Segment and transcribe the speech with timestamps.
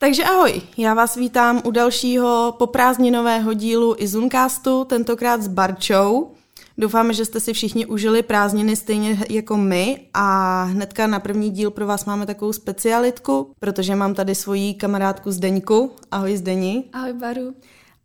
[0.00, 6.30] Takže ahoj, já vás vítám u dalšího poprázdninového dílu Izuncastu, tentokrát s Barčou.
[6.78, 11.70] Doufáme, že jste si všichni užili prázdniny stejně jako my a hnedka na první díl
[11.70, 15.90] pro vás máme takovou specialitku, protože mám tady svoji kamarádku Zdeňku.
[16.10, 16.84] Ahoj Zdeni.
[16.92, 17.54] Ahoj Baru.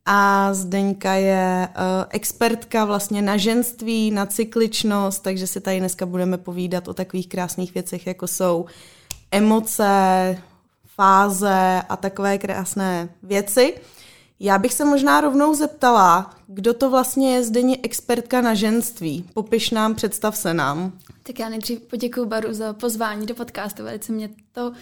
[0.06, 6.38] A Zdeňka je uh, expertka vlastně na ženství, na cykličnost, takže si tady dneska budeme
[6.38, 8.66] povídat o takových krásných věcech, jako jsou
[9.32, 10.38] emoce,
[10.96, 13.76] fáze a takové krásné věci.
[14.40, 19.30] Já bych se možná rovnou zeptala, kdo to vlastně je zde expertka na ženství.
[19.34, 20.92] Popiš nám, představ se nám.
[21.24, 24.74] Tak já nejdřív poděkuji Baru za pozvání do podcastu, velice mě to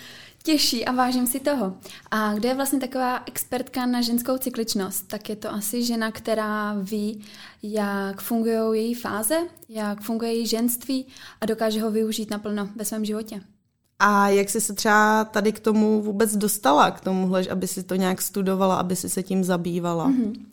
[0.43, 1.77] těší a vážím si toho.
[2.11, 6.75] A kdo je vlastně taková expertka na ženskou cykličnost, tak je to asi žena, která
[6.81, 7.25] ví,
[7.63, 9.37] jak fungují její fáze,
[9.69, 11.07] jak funguje její ženství
[11.41, 13.41] a dokáže ho využít naplno ve svém životě.
[14.03, 17.95] A jak jsi se třeba tady k tomu vůbec dostala, k tomuhle, aby si to
[17.95, 20.09] nějak studovala, aby si se tím zabývala?
[20.09, 20.45] Mm-hmm.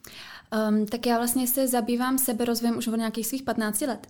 [0.68, 4.06] Um, tak já vlastně se zabývám seberozvojem už od nějakých svých 15 let.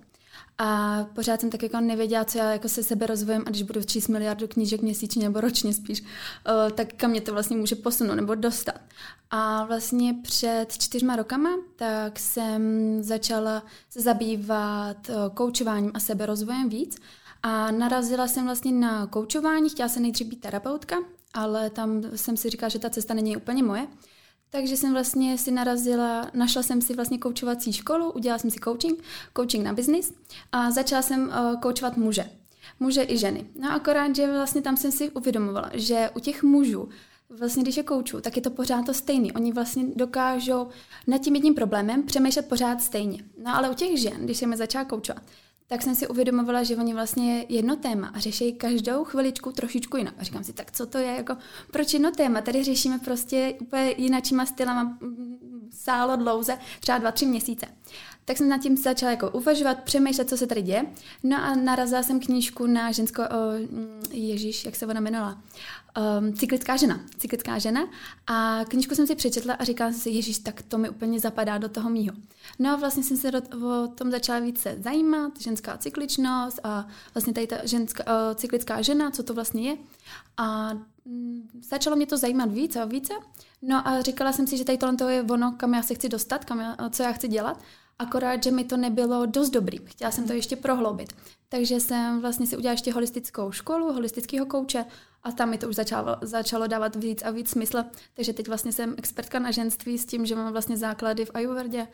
[0.59, 3.83] A pořád jsem tak jako nevěděla, co já jako se sebe rozvojem a když budu
[3.83, 8.14] číst miliardu knížek měsíčně nebo ročně spíš, uh, tak kam mě to vlastně může posunout
[8.14, 8.81] nebo dostat.
[9.31, 12.62] A vlastně před čtyřma rokama tak jsem
[13.03, 16.97] začala se zabývat uh, koučováním a seberozvojem víc
[17.42, 20.97] a narazila jsem vlastně na koučování, chtěla jsem nejdřív být terapeutka,
[21.34, 23.86] ale tam jsem si říkala, že ta cesta není úplně moje.
[24.50, 29.03] Takže jsem vlastně si narazila, našla jsem si vlastně koučovací školu, udělala jsem si coaching,
[29.36, 30.12] coaching na business
[30.53, 32.31] a začala jsem uh, koučovat muže.
[32.81, 33.47] Muže i ženy.
[33.61, 36.89] No akorát, že vlastně tam jsem si uvědomovala, že u těch mužů
[37.31, 39.33] vlastně když je kouču, tak je to pořád to stejný.
[39.33, 40.69] Oni vlastně dokážou
[41.06, 43.25] nad tím jedním problémem přemýšlet pořád stejně.
[43.44, 45.22] No ale u těch žen, když jsem je začala koučovat,
[45.69, 50.15] tak jsem si uvědomovala, že oni vlastně jedno téma a řeší každou chviličku trošičku jinak.
[50.19, 51.37] A říkám si, tak co to je, jako,
[51.71, 52.41] proč jedno téma?
[52.41, 54.99] Tady řešíme prostě úplně jinačíma stylama
[55.71, 57.67] sálo dlouze, třeba dva, tři měsíce.
[58.28, 60.87] Tak jsem nad tím začala jako uvažovat, přemýšlet, co se tady děje.
[61.22, 63.27] No a narazila jsem knížku na ženskou, o,
[64.11, 65.43] Ježíš, jak se ona jmenovala,
[66.21, 67.00] um, Cyklická žena.
[67.19, 67.89] Cyklická žena.
[68.27, 71.59] A knížku jsem si přečetla a říkala jsem si, Ježíš, tak to mi úplně zapadá
[71.59, 72.15] do toho mýho.
[72.59, 73.31] No a vlastně jsem se
[73.66, 79.10] o tom začala více zajímat, ženská cykličnost a vlastně tady ta ženská, uh, cyklická žena,
[79.10, 79.77] co to vlastně je.
[80.37, 80.72] A
[81.05, 83.15] um, začalo mě to zajímat více a více.
[83.62, 86.45] No a říkala jsem si, že tady tohle je ono, kam já se chci dostat,
[86.45, 87.62] kam já, co já chci dělat.
[87.98, 89.78] Akorát, že mi to nebylo dost dobrý.
[89.84, 91.12] Chtěla jsem to ještě prohloubit.
[91.48, 94.84] Takže jsem vlastně si udělala ještě holistickou školu, holistického kouče
[95.22, 97.84] a tam mi to už začalo, začalo dávat víc a víc smysl.
[98.14, 101.86] Takže teď vlastně jsem expertka na ženství s tím, že mám vlastně základy v Ayurvedě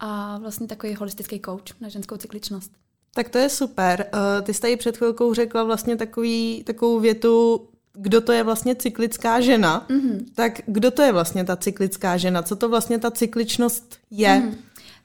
[0.00, 2.72] a vlastně takový holistický coach na ženskou cykličnost.
[3.14, 4.10] Tak to je super.
[4.14, 8.74] Uh, ty jsi tady před chvilkou řekla vlastně takový, takovou větu, kdo to je vlastně
[8.74, 9.86] cyklická žena.
[9.88, 10.24] Mm-hmm.
[10.34, 12.42] Tak kdo to je vlastně ta cyklická žena?
[12.42, 14.28] Co to vlastně ta cykličnost je?
[14.28, 14.54] Mm-hmm.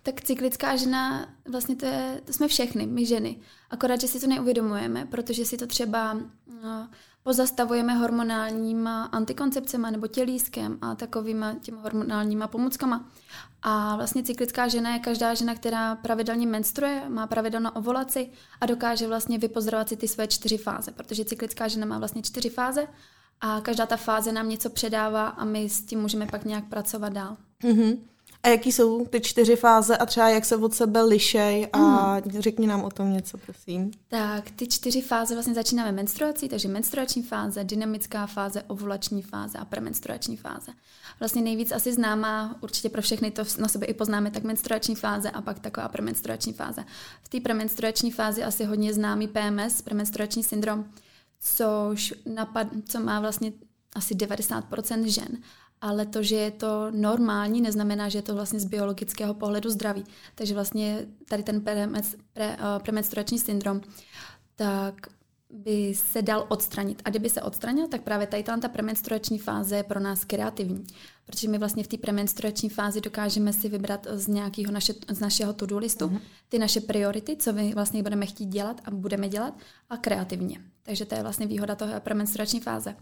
[0.06, 3.40] Tak cyklická žena, vlastně to, je, to jsme všechny, my ženy.
[3.70, 6.14] Akorát, že si to neuvědomujeme, protože si to třeba
[6.64, 6.90] no,
[7.24, 13.10] pozastavujeme hormonálníma antikoncepcemi nebo tělískem a takovýma těma hormonálníma pomůckama.
[13.62, 18.30] A vlastně cyklická žena je každá žena, která pravidelně menstruuje, má pravidelnou ovulaci
[18.62, 22.50] a dokáže vlastně vypozorovat si ty své čtyři fáze, protože cyklická žena má vlastně čtyři
[22.50, 22.88] fáze
[23.42, 27.14] a každá ta fáze nám něco předává a my s tím můžeme pak nějak pracovat
[27.14, 27.38] dál.
[27.64, 27.98] Mm-hmm.
[28.46, 31.80] A jaký jsou ty čtyři fáze a třeba jak se od sebe lišej a
[32.16, 32.22] mm.
[32.42, 33.92] řekni nám o tom něco, prosím.
[34.08, 39.66] Tak, ty čtyři fáze vlastně začínáme menstruací, takže menstruační fáze, dynamická fáze, ovulační fáze a
[39.66, 40.72] premenstruační fáze.
[41.20, 45.32] Vlastně nejvíc asi známá, určitě pro všechny to na sebe i poznáme, tak menstruační fáze
[45.32, 46.84] a pak taková premenstruační fáze.
[47.24, 50.86] V té premenstruační fázi asi hodně známý PMS, premenstruační syndrom,
[51.40, 53.52] což napad, co má vlastně
[53.96, 55.38] asi 90% žen
[55.86, 60.04] ale to, že je to normální, neznamená, že je to vlastně z biologického pohledu zdraví.
[60.36, 63.82] Takže vlastně tady ten uh, premenstruační syndrom,
[64.56, 65.08] tak
[65.50, 67.02] by se dal odstranit.
[67.06, 70.86] A kdyby se odstranil, tak právě tady ta premenstruační fáze je pro nás kreativní.
[71.26, 75.54] Protože my vlastně v té premenstruační fázi dokážeme si vybrat z nějakého naše, z našeho
[75.54, 76.22] to-do listu uh-huh.
[76.50, 79.54] ty naše priority, co my vlastně budeme chtít dělat a budeme dělat
[79.90, 80.62] a kreativně.
[80.84, 82.96] Takže to je vlastně výhoda toho premenstruační fáze.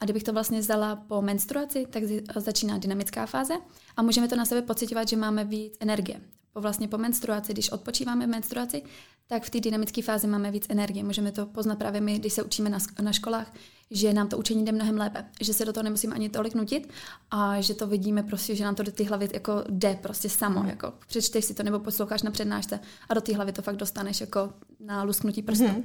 [0.00, 2.02] A kdybych to vlastně vzala po menstruaci, tak
[2.36, 3.54] začíná dynamická fáze
[3.96, 6.20] a můžeme to na sebe pocitovat, že máme víc energie.
[6.52, 8.82] Po vlastně po menstruaci, když odpočíváme v menstruaci,
[9.26, 11.04] tak v té dynamické fázi máme víc energie.
[11.04, 13.52] Můžeme to poznat právě my, když se učíme na, na školách,
[13.90, 16.92] že nám to učení jde mnohem lépe, že se do toho nemusíme ani tolik nutit
[17.30, 20.60] a že to vidíme prostě, že nám to do té hlavy jako jde prostě samo,
[20.60, 20.68] mm.
[20.68, 24.20] jako přečteš si to nebo posloucháš na přednášce a do té hlavy to fakt dostaneš
[24.20, 25.68] jako na lusknutí prstu.
[25.68, 25.84] Mm.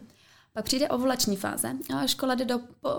[0.53, 2.89] Pak přijde ovulační fáze a škola jde do po,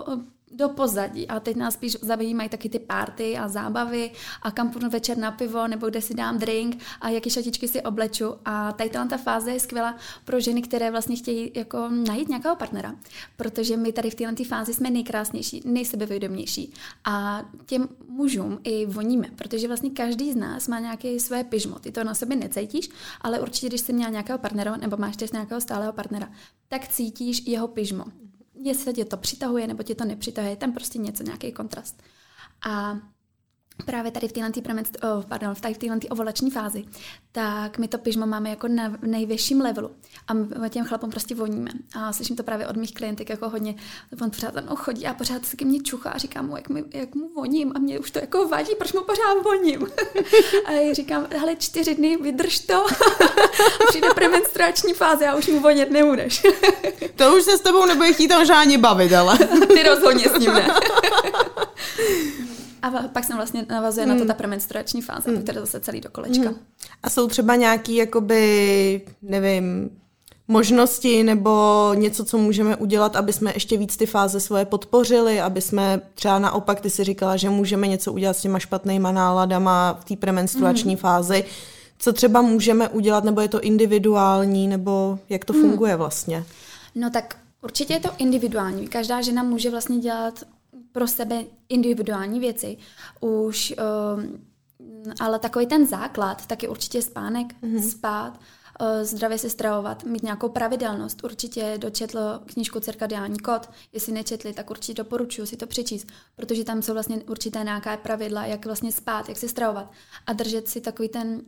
[0.51, 1.27] do pozadí.
[1.27, 4.11] A teď nás spíš zajímají taky ty párty a zábavy
[4.41, 7.81] a kam půjdu večer na pivo nebo kde si dám drink a jaký šatičky si
[7.81, 8.35] obleču.
[8.45, 9.95] A tady ta fáze je skvělá
[10.25, 12.95] pro ženy, které vlastně chtějí jako najít nějakého partnera,
[13.37, 16.73] protože my tady v této fázi jsme nejkrásnější, nejsebevědomější.
[17.05, 21.91] A těm mužům i voníme, protože vlastně každý z nás má nějaké své pyžmo, ty
[21.91, 22.89] to na sobě necítíš,
[23.21, 26.29] ale určitě, když jsi měl nějakého partnera nebo máš teď nějakého stálého partnera,
[26.67, 28.05] tak cítíš jeho pyžmo
[28.63, 32.03] jestli tě to přitahuje nebo tě to nepřitahuje, tam prostě něco, nějaký kontrast.
[32.69, 32.97] A
[33.85, 34.51] právě tady v téhle
[35.03, 36.85] oh, pardon, v téhle ovolační fázi,
[37.31, 39.91] tak my to pyžmo máme jako na nejvyšším levelu
[40.27, 41.71] a my těm chlapům prostě voníme.
[41.95, 43.75] A slyším to právě od mých klientek jako hodně,
[44.21, 46.83] on pořád tam chodí a pořád se ke mně čuchá a říkám mu, jak, mi,
[46.93, 49.87] jak mu voním a mě už to jako vadí, proč mu pořád voním.
[50.65, 52.85] a já říkám, hele, čtyři dny, vydrž to,
[53.89, 56.43] přijde premenstruační fáze a už mu vonět nebudeš.
[57.15, 59.37] to už se s tebou nebude chtít tam žádně bavit, ale.
[59.67, 60.67] Ty rozhodně s ním ne.
[62.81, 64.09] A pak jsem vlastně navazuje hmm.
[64.09, 64.27] na to hmm.
[64.27, 65.43] ta premenstruační fáze, hmm.
[65.43, 66.49] která zase celý do kolečka.
[66.49, 66.59] Hmm.
[67.03, 69.89] A jsou třeba nějaký, jakoby, nevím,
[70.47, 75.61] možnosti nebo něco, co můžeme udělat, aby jsme ještě víc ty fáze svoje podpořili, aby
[75.61, 80.05] jsme třeba naopak, ty si říkala, že můžeme něco udělat s těma špatnýma náladama v
[80.05, 81.01] té premenstruační hmm.
[81.01, 81.43] fázi.
[81.99, 85.61] Co třeba můžeme udělat, nebo je to individuální, nebo jak to hmm.
[85.61, 86.43] funguje vlastně?
[86.95, 88.87] No tak určitě je to individuální.
[88.87, 90.43] Každá žena může vlastně dělat
[90.91, 92.77] pro sebe individuální věci.
[93.19, 93.73] Už,
[94.17, 94.47] um,
[95.19, 97.89] ale takový ten základ, tak je určitě spánek, mm-hmm.
[97.89, 98.39] spát,
[98.81, 101.23] uh, zdravě se stravovat, mít nějakou pravidelnost.
[101.23, 103.69] Určitě dočetl knížku Cirkadiální kód.
[103.93, 108.45] Jestli nečetli, tak určitě doporučuji si to přečíst, protože tam jsou vlastně určité nějaké pravidla,
[108.45, 109.91] jak vlastně spát, jak se stravovat
[110.27, 111.41] a držet si takový ten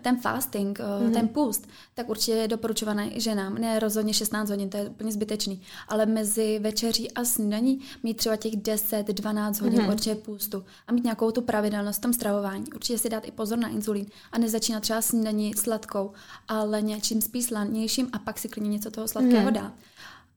[0.00, 1.12] ten fasting, mm-hmm.
[1.12, 3.54] ten půst, tak určitě je doporučovaný ženám.
[3.54, 8.36] Ne rozhodně 16 hodin, to je úplně zbytečný, ale mezi večeří a snídaní mít třeba
[8.36, 9.92] těch 10-12 hodin mm-hmm.
[9.92, 12.64] určitě půstu a mít nějakou tu pravidelnost v tom stravování.
[12.74, 16.12] Určitě si dát i pozor na inzulín a nezačínat třeba snídaní sladkou,
[16.48, 19.52] ale něčím spíš slanějším a pak si klidně něco toho sladkého mm-hmm.
[19.52, 19.72] dát.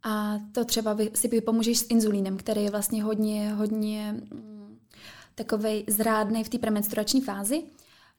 [0.03, 4.77] A to třeba si vypomůžeš s inzulínem, který je vlastně hodně, hodně mm,
[5.35, 7.63] takovej zrádný v té premenstruační fázi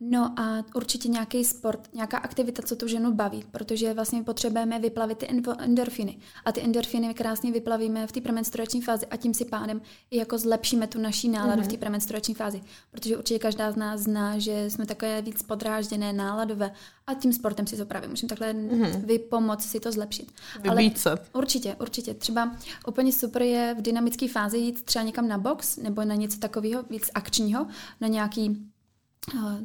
[0.00, 5.18] No a určitě nějaký sport, nějaká aktivita, co tu ženu baví, protože vlastně potřebujeme vyplavit
[5.18, 5.28] ty
[5.58, 6.18] endorfiny.
[6.44, 10.38] A ty endorfiny krásně vyplavíme v té premenstruační fázi a tím si pádem i jako
[10.38, 11.64] zlepšíme tu naší náladu mm-hmm.
[11.64, 11.80] v té mhm.
[11.80, 12.62] premenstruační fázi.
[12.90, 16.70] Protože určitě každá z nás zná, že jsme takové víc podrážděné, náladové
[17.06, 19.04] a tím sportem si to právě můžeme takhle mm-hmm.
[19.04, 20.32] vypomoct si to zlepšit.
[20.68, 21.14] Ale se.
[21.32, 22.14] Určitě, určitě.
[22.14, 22.56] Třeba
[22.88, 26.82] úplně super je v dynamické fázi jít třeba někam na box nebo na něco takového
[26.90, 27.66] víc akčního,
[28.00, 28.70] na nějaký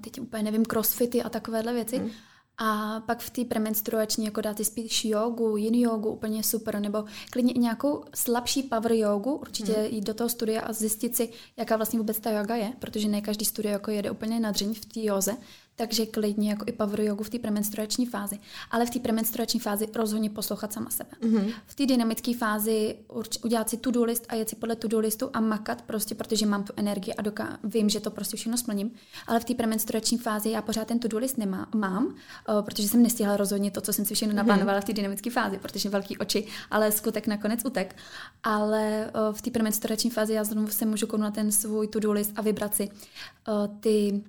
[0.01, 1.97] teď úplně nevím, crossfity a takovéhle věci.
[1.97, 2.11] Hmm.
[2.57, 7.53] A pak v té premenstruační jako dáte spíš jogu, yin jogu, úplně super, nebo klidně
[7.53, 9.85] i nějakou slabší power jogu, určitě hmm.
[9.85, 13.21] jít do toho studia a zjistit si, jaká vlastně vůbec ta yoga je, protože ne
[13.21, 15.37] každý studio jako jede úplně na dřeň v té joze,
[15.75, 18.39] takže klidně jako i power jogu v té premenstruační fázi.
[18.71, 21.09] Ale v té premenstruační fázi rozhodně poslouchat sama sebe.
[21.21, 21.53] Mm-hmm.
[21.67, 22.95] V té dynamické fázi
[23.43, 26.63] udělat si to-do list a jet si podle to-do listu a makat prostě, protože mám
[26.63, 28.91] tu energii a doká- vím, že to prostě všechno splním.
[29.27, 33.03] Ale v té premenstruační fázi já pořád ten to-do list nemám, mám, uh, protože jsem
[33.03, 34.37] nestihla rozhodně to, co jsem si všechno mhm.
[34.37, 34.81] naplánovala mm-hmm.
[34.81, 37.95] v té dynamické fázi, protože velký oči, ale skutek nakonec utek.
[38.43, 42.31] Ale uh, v té premenstruační fázi já znovu se můžu na ten svůj to-do list
[42.35, 44.23] a vybrat si uh, ty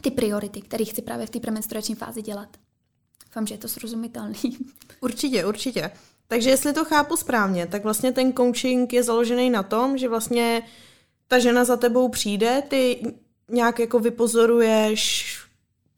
[0.00, 2.48] ty priority, které chci právě v té premenstruační fázi dělat.
[3.26, 4.58] Doufám, že je to srozumitelný.
[5.00, 5.90] Určitě, určitě.
[6.28, 10.62] Takže jestli to chápu správně, tak vlastně ten coaching je založený na tom, že vlastně
[11.28, 13.02] ta žena za tebou přijde, ty
[13.48, 15.36] nějak jako vypozoruješ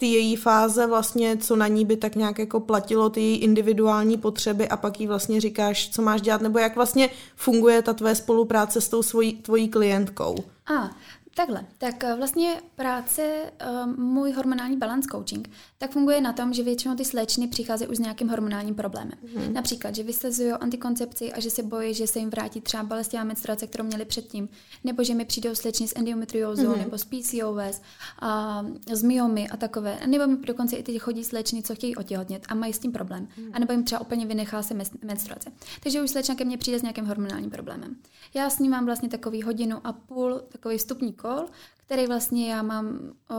[0.02, 4.18] ty její fáze vlastně, co na ní by tak nějak jako platilo, ty její individuální
[4.18, 8.14] potřeby a pak jí vlastně říkáš, co máš dělat, nebo jak vlastně funguje ta tvé
[8.14, 10.36] spolupráce s tou svojí, tvojí klientkou.
[10.74, 10.90] A,
[11.34, 16.62] Takhle, tak eh, vlastně práce, uh, můj hormonální balance coaching, tak funguje na tom, že
[16.62, 19.12] většinou ty slečny přicházejí už s nějakým hormonálním problémem.
[19.24, 19.52] Mm-hmm.
[19.52, 23.66] Například, že vysazují antikoncepci a že se bojí, že se jim vrátí třeba bolestivá menstruace,
[23.66, 24.48] kterou měli předtím,
[24.84, 26.78] nebo že mi přijdou slečny s endometriózou, mm-hmm.
[26.78, 27.82] nebo s PCOS,
[28.20, 29.98] a, s myomy a takové.
[30.06, 33.26] Nebo mi dokonce i teď chodí slečny, co chtějí otěhotnět a mají s tím problém.
[33.26, 33.50] Mm-hmm.
[33.52, 35.52] A nebo jim třeba úplně vynechá se menstruace.
[35.82, 37.96] Takže už slečna ke mně přijde s nějakým hormonálním problémem.
[38.34, 41.46] Já s ním mám vlastně takový hodinu a půl, takový vstupní kol,
[41.86, 42.86] který vlastně já mám
[43.30, 43.34] o,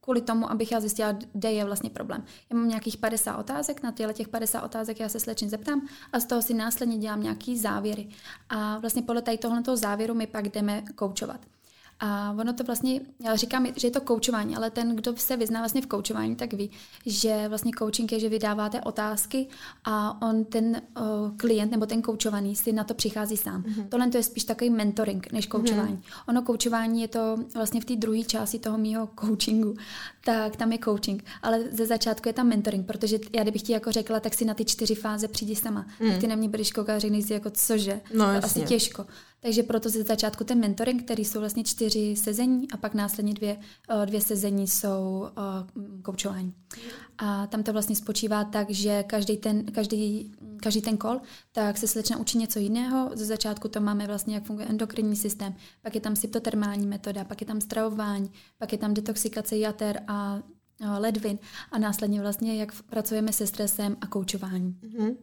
[0.00, 2.24] kvůli tomu, abych já zjistila, kde je vlastně problém.
[2.50, 6.20] Já mám nějakých 50 otázek, na těle těch 50 otázek já se slečně zeptám a
[6.20, 8.08] z toho si následně dělám nějaký závěry.
[8.48, 11.40] A vlastně podle tady tohoto závěru my pak jdeme koučovat.
[12.00, 15.60] A ono to vlastně, já říkám, že je to koučování, ale ten, kdo se vyzná
[15.60, 16.70] vlastně v koučování, tak ví,
[17.06, 19.46] že vlastně coaching je, že vydáváte otázky
[19.84, 23.62] a on ten uh, klient nebo ten koučovaný si na to přichází sám.
[23.62, 23.88] Mm-hmm.
[23.88, 25.96] Tohle to je spíš takový mentoring než koučování.
[25.96, 26.28] Mm-hmm.
[26.28, 29.74] Ono koučování je to vlastně v té druhé části toho mýho coachingu,
[30.26, 33.92] tak tam je coaching, ale ze začátku je tam mentoring, protože já kdybych ti jako
[33.92, 35.86] řekla, tak si na ty čtyři fáze přijdi sama.
[36.00, 36.10] Mm.
[36.10, 39.06] Tak ty na mě budeš koukat a řekneš si jako cože, no, to asi těžko.
[39.40, 43.56] Takže proto ze začátku ten mentoring, který jsou vlastně čtyři sezení a pak následně dvě,
[44.02, 45.28] eh, dvě sezení jsou
[46.02, 46.54] koučování.
[47.18, 51.20] A tam to vlastně spočívá tak, že každý ten, každý, každý ten kol,
[51.52, 53.10] tak se slečna učí něco jiného.
[53.14, 57.40] Ze začátku to máme vlastně, jak funguje endokrinní systém, pak je tam syptotermální metoda, pak
[57.40, 60.15] je tam stravování, pak je tam detoxikace jater a
[60.98, 61.38] ledvin
[61.72, 64.76] a následně vlastně, jak pracujeme se stresem a koučování.
[64.82, 65.14] Mm-hmm.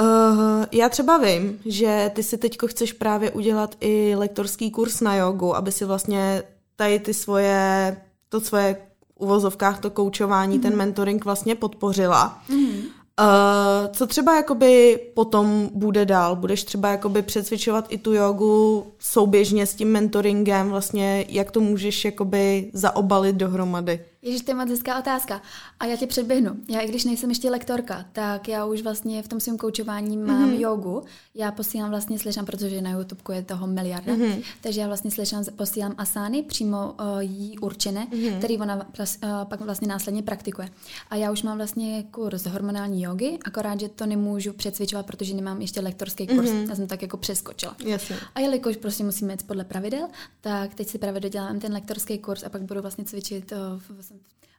[0.00, 5.16] Uh, já třeba vím, že ty si teďko chceš právě udělat i lektorský kurz na
[5.16, 6.42] jogu, aby si vlastně
[6.76, 7.96] tady ty svoje,
[8.28, 8.76] to svoje
[9.14, 10.62] uvozovkách, to koučování, mm.
[10.62, 12.42] ten mentoring vlastně podpořila.
[12.48, 12.82] Mm.
[13.20, 16.36] Uh, co třeba jakoby potom bude dál?
[16.36, 22.04] Budeš třeba jakoby přecvičovat i tu jogu souběžně s tím mentoringem, vlastně jak to můžeš
[22.04, 24.04] jakoby zaobalit dohromady?
[24.24, 25.42] Ježíš, to je moc hezká otázka.
[25.80, 26.56] A já tě předběhnu.
[26.68, 30.50] Já, i když nejsem ještě lektorka, tak já už vlastně v tom svém koučování mám
[30.50, 30.60] mm-hmm.
[30.60, 31.02] jogu.
[31.34, 34.42] Já posílám vlastně slyšám, protože na YouTube je toho miliarda, mm-hmm.
[34.60, 38.38] takže já vlastně slyšám, posílám asány přímo uh, jí určené, mm-hmm.
[38.38, 39.04] který ona uh,
[39.44, 40.68] pak vlastně následně praktikuje.
[41.10, 45.60] A já už mám vlastně kurz hormonální jogy, akorát, že to nemůžu přecvičovat, protože nemám
[45.60, 46.50] ještě lektorský kurz.
[46.50, 46.68] Mm-hmm.
[46.68, 47.76] Já jsem tak jako přeskočila.
[47.84, 48.16] Jasně.
[48.34, 50.08] A jelikož prostě musíme jít podle pravidel,
[50.40, 54.13] tak teď si právě dodělám ten lektorský kurz a pak budu vlastně cvičit uh, v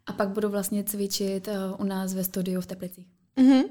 [0.05, 3.07] a pak budu vlastně cvičit uh, u nás ve studiu v Teplicích.
[3.37, 3.63] Mm-hmm.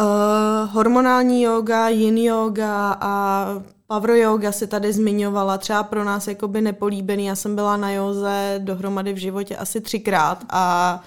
[0.00, 3.46] Uh, hormonální yoga, yin yoga a
[3.86, 7.26] power yoga se tady zmiňovala, třeba pro nás jakoby nepolíbený.
[7.26, 11.02] Já jsem byla na józe dohromady v životě asi třikrát a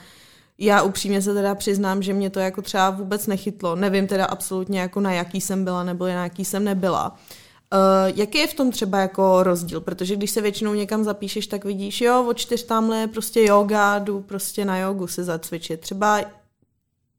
[0.57, 3.75] já upřímně se teda přiznám, že mě to jako třeba vůbec nechytlo.
[3.75, 7.09] Nevím teda absolutně jako na jaký jsem byla nebo na jaký jsem nebyla.
[7.09, 7.17] Uh,
[7.73, 9.81] Uh, jaký je v tom třeba jako rozdíl?
[9.81, 13.99] Protože když se většinou někam zapíšeš, tak vidíš, jo, od čtyř tamhle je prostě yoga,
[13.99, 15.79] jdu prostě na jogu se zacvičit.
[15.79, 16.21] Třeba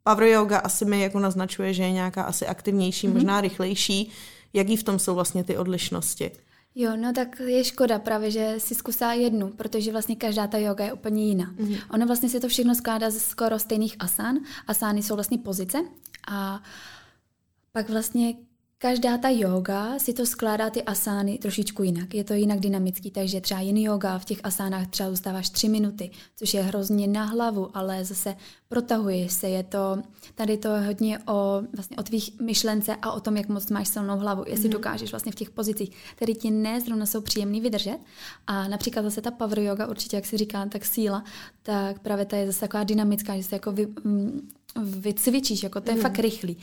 [0.03, 3.13] power yoga asi mi jako naznačuje, že je nějaká asi aktivnější, mm-hmm.
[3.13, 4.11] možná rychlejší.
[4.53, 6.31] Jaký v tom jsou vlastně ty odlišnosti?
[6.75, 10.85] Jo, no tak je škoda právě, že si zkusá jednu, protože vlastně každá ta yoga
[10.85, 11.53] je úplně jiná.
[11.59, 11.79] Mm-hmm.
[11.91, 14.37] Ono vlastně se to všechno skládá ze skoro stejných asán.
[14.67, 15.79] Asány jsou vlastně pozice
[16.29, 16.63] a
[17.73, 18.35] pak vlastně
[18.79, 22.15] Každá ta yoga si to skládá ty asány trošičku jinak.
[22.15, 26.11] Je to jinak dynamický, takže třeba jiný yoga v těch asánách třeba zůstáváš tři minuty,
[26.37, 28.37] což je hrozně na hlavu, ale zase
[28.69, 29.49] protahuješ se.
[29.49, 30.03] Je to,
[30.35, 34.19] tady to hodně o, vlastně o tvých myšlence a o tom, jak moc máš silnou
[34.19, 34.45] hlavu.
[34.47, 34.73] Jestli mm.
[34.73, 37.99] dokážeš vlastně v těch pozicích, které ti ne zrovna jsou příjemný vydržet.
[38.47, 41.25] A například zase ta power yoga, určitě, jak si říká, tak síla,
[41.63, 44.49] tak právě ta je zase taková dynamická, že se jako vy, mm,
[44.83, 46.03] vycvičíš, jako to je mm.
[46.03, 46.57] fakt rychlý.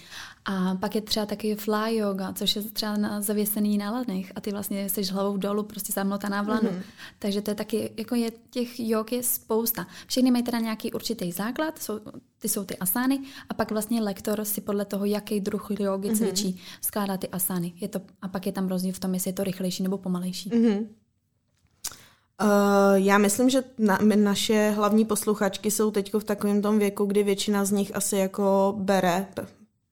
[0.46, 4.41] A pak je třeba taky fly yoga, což je třeba na zavěsený na ladnech a
[4.41, 6.72] ty vlastně jsi hlavou dolů, prostě zamlotaná v lanu.
[6.72, 6.82] Mm.
[7.20, 9.88] Takže to je taky, jako je, těch jog je spousta.
[10.08, 12.00] Všechny mají teda nějaký určitý základ, jsou,
[12.39, 16.15] ty jsou ty asány a pak vlastně lektor si podle toho, jaký druh jogy mm.
[16.15, 17.74] cvičí, skládá ty asány.
[17.82, 20.50] Je to, a pak je tam rozdíl v tom, jestli je to rychlejší nebo pomalejší.
[20.55, 20.88] Mm.
[22.42, 22.48] Uh,
[22.94, 27.66] já myslím, že na, naše hlavní posluchačky jsou teď v takovém tom věku, kdy většina
[27.66, 29.28] z nich asi jako bere,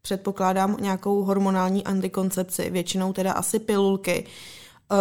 [0.02, 4.26] předpokládám, nějakou hormonální antikoncepci, většinou teda asi pilulky.
[4.92, 4.98] Uh,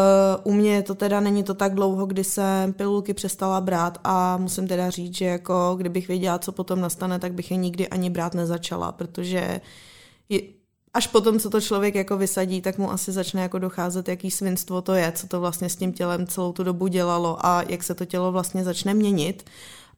[0.52, 4.68] u mě to teda není to tak dlouho, kdy jsem pilulky přestala brát a musím
[4.68, 8.34] teda říct, že jako kdybych věděla, co potom nastane, tak bych je nikdy ani brát
[8.34, 9.60] nezačala, protože
[10.28, 10.40] je,
[10.94, 14.82] až potom, co to člověk jako vysadí, tak mu asi začne jako docházet, jaký svinstvo
[14.82, 17.94] to je, co to vlastně s tím tělem celou tu dobu dělalo a jak se
[17.94, 19.44] to tělo vlastně začne měnit.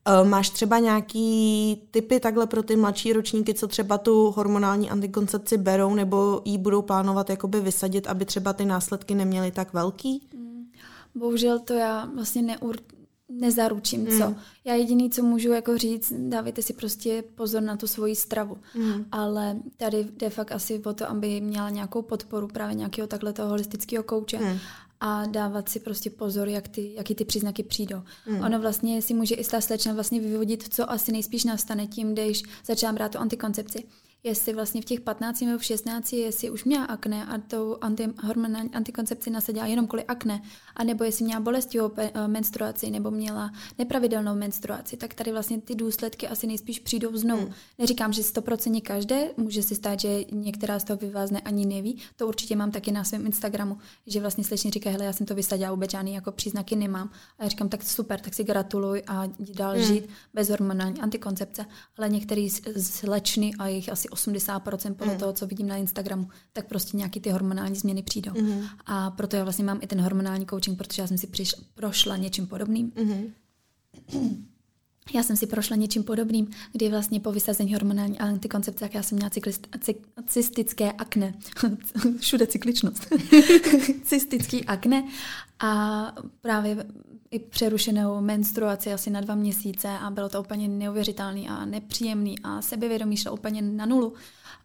[0.04, 5.58] Eh, máš třeba nějaký typy takhle pro ty mladší ročníky, co třeba tu hormonální antikoncepci
[5.58, 10.22] berou nebo ji budou plánovat jakoby vysadit, aby třeba ty následky neměly tak velký?
[10.34, 10.66] Hmm.
[11.14, 12.76] Bohužel to já vlastně neur,
[13.40, 14.18] nezaručím, mm.
[14.18, 14.34] co.
[14.64, 18.56] Já jediný, co můžu jako říct, dávajte si prostě pozor na tu svoji stravu.
[18.74, 19.04] Mm.
[19.12, 23.48] Ale tady jde fakt asi o to, aby měla nějakou podporu právě nějakého takhle toho
[23.48, 24.38] holistického kouče.
[24.38, 24.58] Mm
[25.04, 28.02] a dávat si prostě pozor, jak ty, jaký ty příznaky přijdou.
[28.26, 28.44] Mm.
[28.44, 32.42] Ono vlastně si může i ta slečna vlastně vyvodit, co asi nejspíš nastane tím, když
[32.66, 33.84] začala brát tu antikoncepci.
[34.24, 38.70] Jestli vlastně v těch 15 nebo v 16, jestli už měla akné a tou antihormonální
[38.70, 40.42] antikoncepci nasadila jenom kvůli akné,
[40.76, 46.28] anebo jestli měla bolestivou eh, menstruaci nebo měla nepravidelnou menstruaci, tak tady vlastně ty důsledky
[46.28, 47.42] asi nejspíš přijdou znovu.
[47.42, 47.52] Hmm.
[47.78, 51.98] Neříkám, že 100% každé, může si stát, že některá z toho vyvázne ani neví.
[52.16, 55.34] To určitě mám taky na svém Instagramu, že vlastně slečně říká, hele, já jsem to
[55.34, 57.10] vysadila, vůbec žádný jako příznaky nemám.
[57.38, 59.84] A já říkám, tak super, tak si gratuluj a dál hmm.
[59.84, 61.66] žít bez hormonální antikoncepce.
[61.98, 62.50] Ale některý
[62.80, 65.18] slečny a jejich asi 80% podle mm.
[65.18, 68.32] toho, co vidím na Instagramu, tak prostě nějaký ty hormonální změny přijdou.
[68.40, 68.64] Mm.
[68.86, 72.16] A proto já vlastně mám i ten hormonální coaching, protože já jsem si přišla, prošla
[72.16, 72.92] něčím podobným.
[72.96, 73.32] Mm.
[75.14, 79.16] Já jsem si prošla něčím podobným, kdy vlastně po vysazení hormonální antikoncepce, tak já jsem
[79.16, 79.68] měla cyklist,
[80.26, 81.34] cystické akne.
[82.18, 83.12] Všude cykličnost.
[84.04, 85.04] Cystický akne
[85.60, 86.86] a právě
[87.32, 92.62] i přerušenou menstruaci asi na dva měsíce a bylo to úplně neuvěřitelný a nepříjemný a
[92.62, 94.12] sebevědomí šlo úplně na nulu.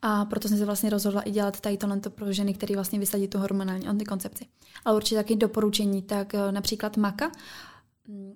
[0.01, 3.27] A proto jsem se vlastně rozhodla i dělat tady tohle pro ženy, které vlastně vysadí
[3.27, 4.45] tu hormonální antikoncepci.
[4.85, 7.31] Ale určitě taky doporučení, tak eh, například maka,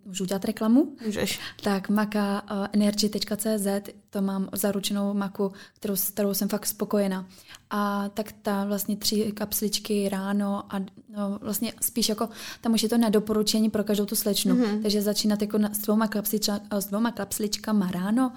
[0.06, 0.96] můžu udělat reklamu?
[1.06, 1.40] Můžeš.
[1.64, 7.28] Tak maka uh, energy.cz, to mám zaručenou maku, kterou, s kterou jsem fakt spokojená.
[7.70, 12.30] A tak ta vlastně tři kapsličky ráno a no, vlastně spíš jako,
[12.62, 14.56] tam už je to na doporučení pro každou tu slečnu.
[14.56, 14.82] Mm-hmm.
[14.82, 18.32] Takže začínat jako na, s, dvouma kapslička, s dvouma kapsličkama ráno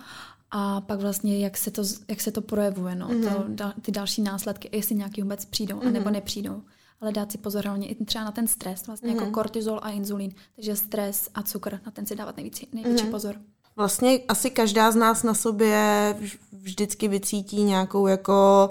[0.51, 3.35] a pak vlastně jak se to, jak se to projevuje, no, mm-hmm.
[3.35, 5.89] to, da, ty další následky, jestli nějaký vůbec přijdou, mm-hmm.
[5.89, 6.63] anebo nepřijdou
[7.01, 9.15] ale dát si pozor hlavně i třeba na ten stres, vlastně mm-hmm.
[9.15, 9.35] jako mhm.
[9.35, 10.33] kortizol a inzulín.
[10.57, 13.11] Takže stres a cukr, na ten si dávat nejvíc, největší mm-hmm.
[13.11, 13.37] pozor.
[13.77, 16.15] Vlastně asi každá z nás na sobě
[16.53, 18.71] vždycky vycítí nějakou jako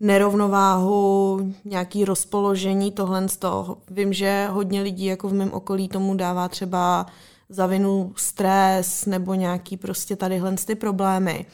[0.00, 3.78] nerovnováhu, nějaký rozpoložení, tohle z toho.
[3.90, 7.06] Vím, že hodně lidí jako v mém okolí tomu dává třeba
[7.48, 11.46] za vinu stres nebo nějaký prostě tadyhle ty problémy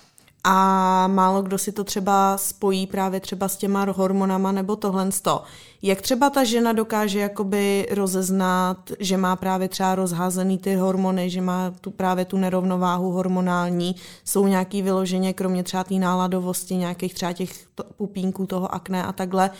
[0.45, 5.43] a málo kdo si to třeba spojí právě třeba s těma hormonama nebo tohle to.
[5.83, 11.41] Jak třeba ta žena dokáže jakoby rozeznat, že má právě třeba rozházený ty hormony, že
[11.41, 17.33] má tu právě tu nerovnováhu hormonální, jsou nějaký vyloženě, kromě třeba té náladovosti, nějakých třeba
[17.33, 17.51] těch
[17.97, 19.51] pupínků toho akné a takhle,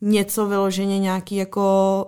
[0.00, 2.06] něco vyloženě nějaký jako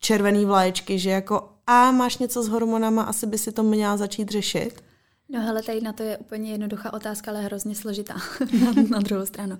[0.00, 4.28] červený vlaječky, že jako a máš něco s hormonama, asi by si to měla začít
[4.30, 4.87] řešit?
[5.30, 8.14] No hele, tady na to je úplně jednoduchá otázka, ale hrozně složitá
[8.64, 9.58] na, na druhou stranu.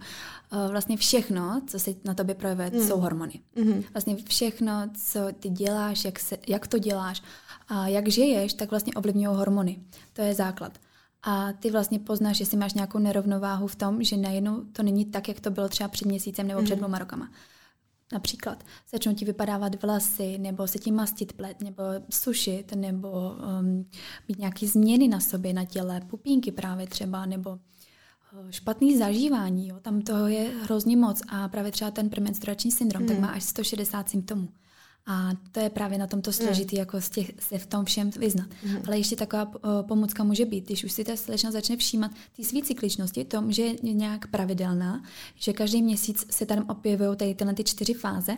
[0.53, 2.87] Uh, vlastně všechno, co se na tobě projevuje, mm.
[2.87, 3.41] jsou hormony.
[3.57, 3.83] Mm.
[3.95, 7.23] Vlastně všechno, co ty děláš, jak, se, jak to děláš
[7.69, 9.79] a jak žiješ, tak vlastně ovlivňují hormony.
[10.13, 10.79] To je základ.
[11.23, 15.29] A ty vlastně poznáš, jestli máš nějakou nerovnováhu v tom, že najednou to není tak,
[15.29, 16.79] jak to bylo třeba před měsícem nebo před mm.
[16.79, 17.29] dvěma rokama.
[18.13, 23.11] Například začnou ti vypadávat vlasy, nebo se ti mastit plet, nebo sušit, nebo
[23.61, 23.87] um,
[24.29, 29.69] mít nějaké změny na sobě, na těle, pupínky právě třeba, nebo uh, špatný zažívání.
[29.69, 29.81] Jo.
[29.81, 33.09] Tam toho je hrozně moc a právě třeba ten premenstruační syndrom, mm.
[33.09, 33.27] tak hmm.
[33.27, 34.49] má až 160 symptomů.
[35.11, 36.81] A to je právě na tomto složitý, mm.
[36.81, 38.47] jako z těch, se v tom všem vyznat.
[38.65, 38.77] Mm.
[38.87, 39.53] Ale ještě taková uh,
[39.89, 43.63] pomůcka může být, když už si ta slečna začne všímat ty svý cykličnosti, tom, že
[43.63, 45.03] je nějak pravidelná,
[45.35, 48.37] že každý měsíc se tam objevují tady tyhle ty čtyři fáze,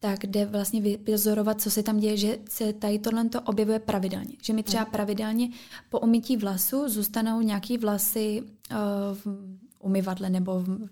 [0.00, 4.34] tak jde vlastně vyzorovat, co se tam děje, že se tady tohle to objevuje pravidelně.
[4.42, 4.90] Že mi třeba mm.
[4.90, 5.48] pravidelně
[5.88, 8.76] po umytí vlasu zůstanou nějaký vlasy uh,
[9.14, 9.26] v
[9.78, 10.88] umyvadle nebo v,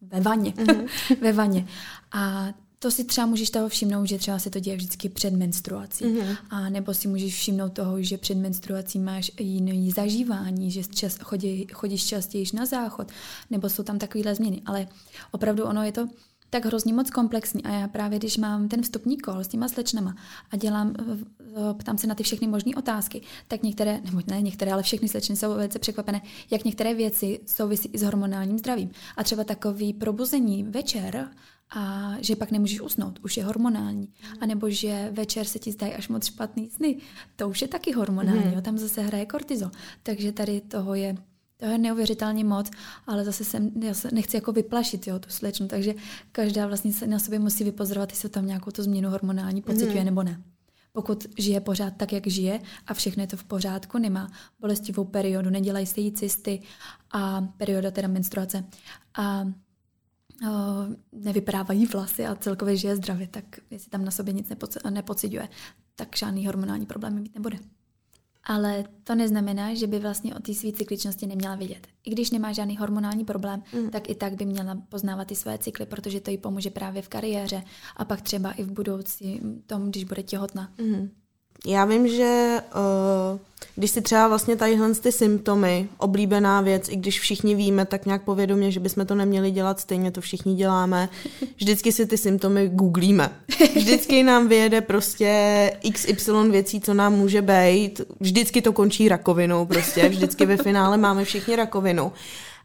[0.00, 0.50] ve vaně.
[0.50, 0.88] Mm-hmm.
[1.20, 1.66] ve vaně.
[2.12, 2.52] A
[2.84, 6.04] to si třeba můžeš toho všimnout, že třeba se to děje vždycky před menstruací.
[6.04, 6.36] Mm-hmm.
[6.50, 11.66] A nebo si můžeš všimnout toho, že před menstruací máš jiný zažívání, že čas, chodí,
[11.72, 13.08] chodíš častěji na záchod,
[13.50, 14.62] nebo jsou tam takovéhle změny.
[14.66, 14.88] Ale
[15.30, 16.08] opravdu ono je to
[16.50, 20.16] tak hrozně moc komplexní a já právě, když mám ten vstupní kol s těma slečnama
[20.50, 20.94] a dělám,
[21.78, 25.36] ptám se na ty všechny možné otázky, tak některé, nebo ne některé, ale všechny slečny
[25.36, 26.20] jsou velice překvapené,
[26.50, 28.90] jak některé věci souvisí i s hormonálním zdravím.
[29.16, 31.28] A třeba takový probuzení večer
[31.74, 34.08] a že pak nemůžeš usnout, už je hormonální.
[34.22, 34.42] Mm.
[34.42, 36.96] A nebo že večer se ti zdají až moc špatný sny,
[37.36, 38.52] to už je taky hormonální, mm.
[38.52, 39.70] jo, tam zase hraje kortizol.
[40.02, 41.16] Takže tady toho je
[41.56, 42.70] to je neuvěřitelně moc,
[43.06, 45.94] ale zase jsem, já se nechci jako vyplašit jo, tu slečnu, takže
[46.32, 50.04] každá vlastně se na sobě musí vypozorovat, jestli tam nějakou tu změnu hormonální pociťuje mm.
[50.04, 50.42] nebo ne.
[50.92, 55.50] Pokud žije pořád tak, jak žije a všechno je to v pořádku, nemá bolestivou periodu,
[55.50, 56.62] nedělají se jí cysty
[57.12, 58.64] a perioda teda menstruace
[59.18, 59.44] a
[61.12, 65.48] nevyprávají vlasy a celkově žije zdravě, tak jestli tam na sobě nic nepoc- nepociťuje,
[65.96, 67.58] tak žádný hormonální problémy mít nebude.
[68.44, 71.86] Ale to neznamená, že by vlastně o té své cykličnosti neměla vědět.
[72.04, 73.90] I když nemá žádný hormonální problém, mm.
[73.90, 77.08] tak i tak by měla poznávat ty své cykly, protože to jí pomůže právě v
[77.08, 77.62] kariéře
[77.96, 80.72] a pak třeba i v budoucí tom, když bude těhotná.
[80.80, 81.10] Mm.
[81.66, 83.38] Já vím, že uh,
[83.76, 88.22] když si třeba vlastně tadyhle ty symptomy, oblíbená věc, i když všichni víme tak nějak
[88.22, 91.08] povědomě, že bychom to neměli dělat, stejně to všichni děláme,
[91.56, 93.32] vždycky si ty symptomy googlíme.
[93.76, 100.08] Vždycky nám vyjede prostě XY věcí, co nám může být, vždycky to končí rakovinou prostě,
[100.08, 102.12] vždycky ve finále máme všichni rakovinu.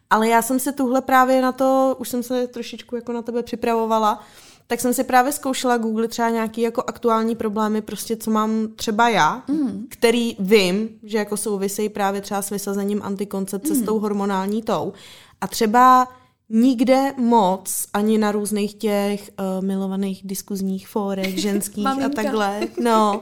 [0.09, 3.43] Ale já jsem se tuhle právě na to, už jsem se trošičku jako na tebe
[3.43, 4.23] připravovala,
[4.71, 9.09] tak jsem si právě zkoušela Google třeba nějaký jako aktuální problémy, prostě co mám třeba
[9.09, 9.85] já, mm.
[9.89, 13.79] který vím, že jako souvisejí právě třeba s vysazením antikoncepce mm.
[13.79, 14.93] s tou hormonální tou.
[15.41, 16.07] A třeba
[16.49, 23.21] nikde moc, ani na různých těch uh, milovaných diskuzních fórech ženských a takhle, no,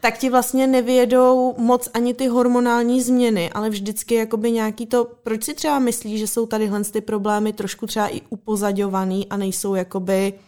[0.00, 5.44] tak ti vlastně nevědou moc ani ty hormonální změny, ale vždycky jakoby nějaký to, proč
[5.44, 10.32] si třeba myslí, že jsou tady ty problémy trošku třeba i upozaďovaný a nejsou jakoby
[10.36, 10.40] uh,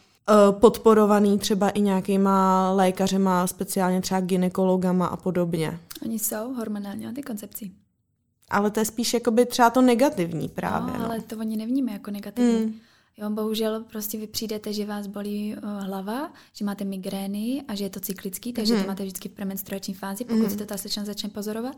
[0.50, 5.78] podporovaný třeba i nějakýma lékařema, speciálně třeba ginekologama a podobně.
[6.02, 7.72] Oni jsou hormonální antikoncepcí.
[8.50, 10.92] Ale to je spíš jakoby třeba to negativní právě.
[10.92, 11.04] No, no.
[11.04, 12.66] ale to oni nevníme jako negativní.
[12.66, 12.74] Mm.
[13.20, 17.84] Jo, bohužel prostě vy přijdete, že vás bolí uh, hlava, že máte migrény a že
[17.84, 18.80] je to cyklický, takže mm.
[18.82, 20.50] to máte vždycky v premenstruační fázi, pokud mm.
[20.50, 21.76] se to ta slečna začne pozorovat.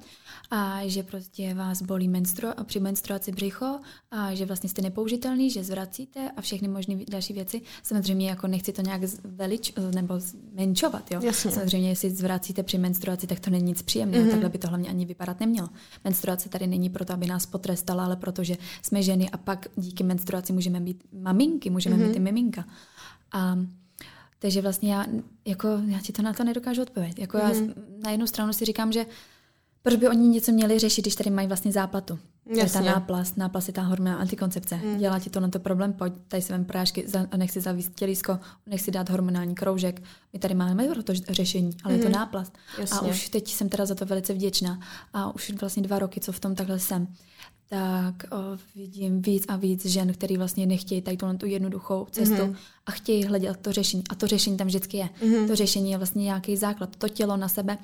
[0.50, 5.64] A že prostě vás bolí menstru- při menstruaci břicho a že vlastně jste nepoužitelný, že
[5.64, 7.60] zvracíte a všechny možné další věci.
[7.82, 11.10] Samozřejmě jako nechci to nějak velič nebo zmenšovat.
[11.10, 11.20] Jo?
[11.22, 11.50] Jasně.
[11.50, 14.30] Samozřejmě, jestli zvracíte při menstruaci, tak to není nic příjemného, mm.
[14.30, 15.68] takhle by to hlavně ani vypadat nemělo.
[16.04, 20.52] Menstruace tady není proto, aby nás potrestala, ale protože jsme ženy a pak díky menstruaci
[20.52, 22.08] můžeme být maminky, můžeme mm-hmm.
[22.08, 22.64] mít i miminka.
[23.32, 23.58] A
[24.38, 25.06] takže vlastně já,
[25.44, 27.18] jako, já ti to na to nedokážu odpovědět.
[27.18, 27.54] Jako mm-hmm.
[27.54, 27.74] já mhm.
[28.04, 29.06] na jednu stranu si říkám, že
[29.82, 32.18] proč by oni něco měli řešit, když tady mají vlastně záplatu.
[32.46, 32.70] Jasně.
[32.70, 34.76] To je ta náplast, náplast je ta hormonální antikoncepce.
[34.76, 34.98] Mm.
[34.98, 37.94] Dělá ti to na to problém, pojď, tady si vem prášky a nech si zavíst
[37.94, 40.02] tělisko, nech si dát hormonální kroužek.
[40.32, 41.98] My tady máme pro to řešení, ale mm.
[41.98, 42.18] je to mhm.
[42.18, 42.58] náplast.
[42.78, 43.08] Jasně.
[43.08, 44.80] A už teď jsem teda za to velice vděčná.
[45.12, 47.06] A už vlastně dva roky, co v tom takhle jsem
[47.70, 52.56] tak o, vidím víc a víc žen, který vlastně nechtějí tady tu jednoduchou cestu mm-hmm.
[52.86, 54.02] a chtějí hledat to řešení.
[54.10, 55.08] A to řešení tam vždycky je.
[55.22, 55.46] Mm-hmm.
[55.46, 56.96] To řešení je vlastně nějaký základ.
[56.96, 57.78] To tělo na sebe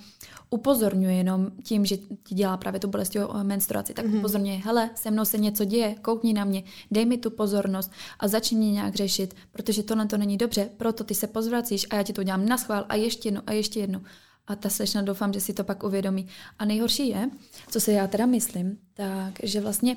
[0.51, 4.19] upozorňuje jenom tím, že ti dělá právě tu bolestivou menstruaci, tak mm-hmm.
[4.19, 8.29] upozorňuje, hele, se mnou se něco děje, koukni na mě, dej mi tu pozornost a
[8.29, 12.03] začni mě nějak řešit, protože tohle to není dobře, proto ty se pozvracíš a já
[12.03, 14.01] ti to udělám na schvál a ještě jedno a ještě jedno.
[14.47, 16.29] A ta slečna doufám, že si to pak uvědomí.
[16.59, 17.31] A nejhorší je,
[17.71, 19.97] co se já teda myslím, tak, že vlastně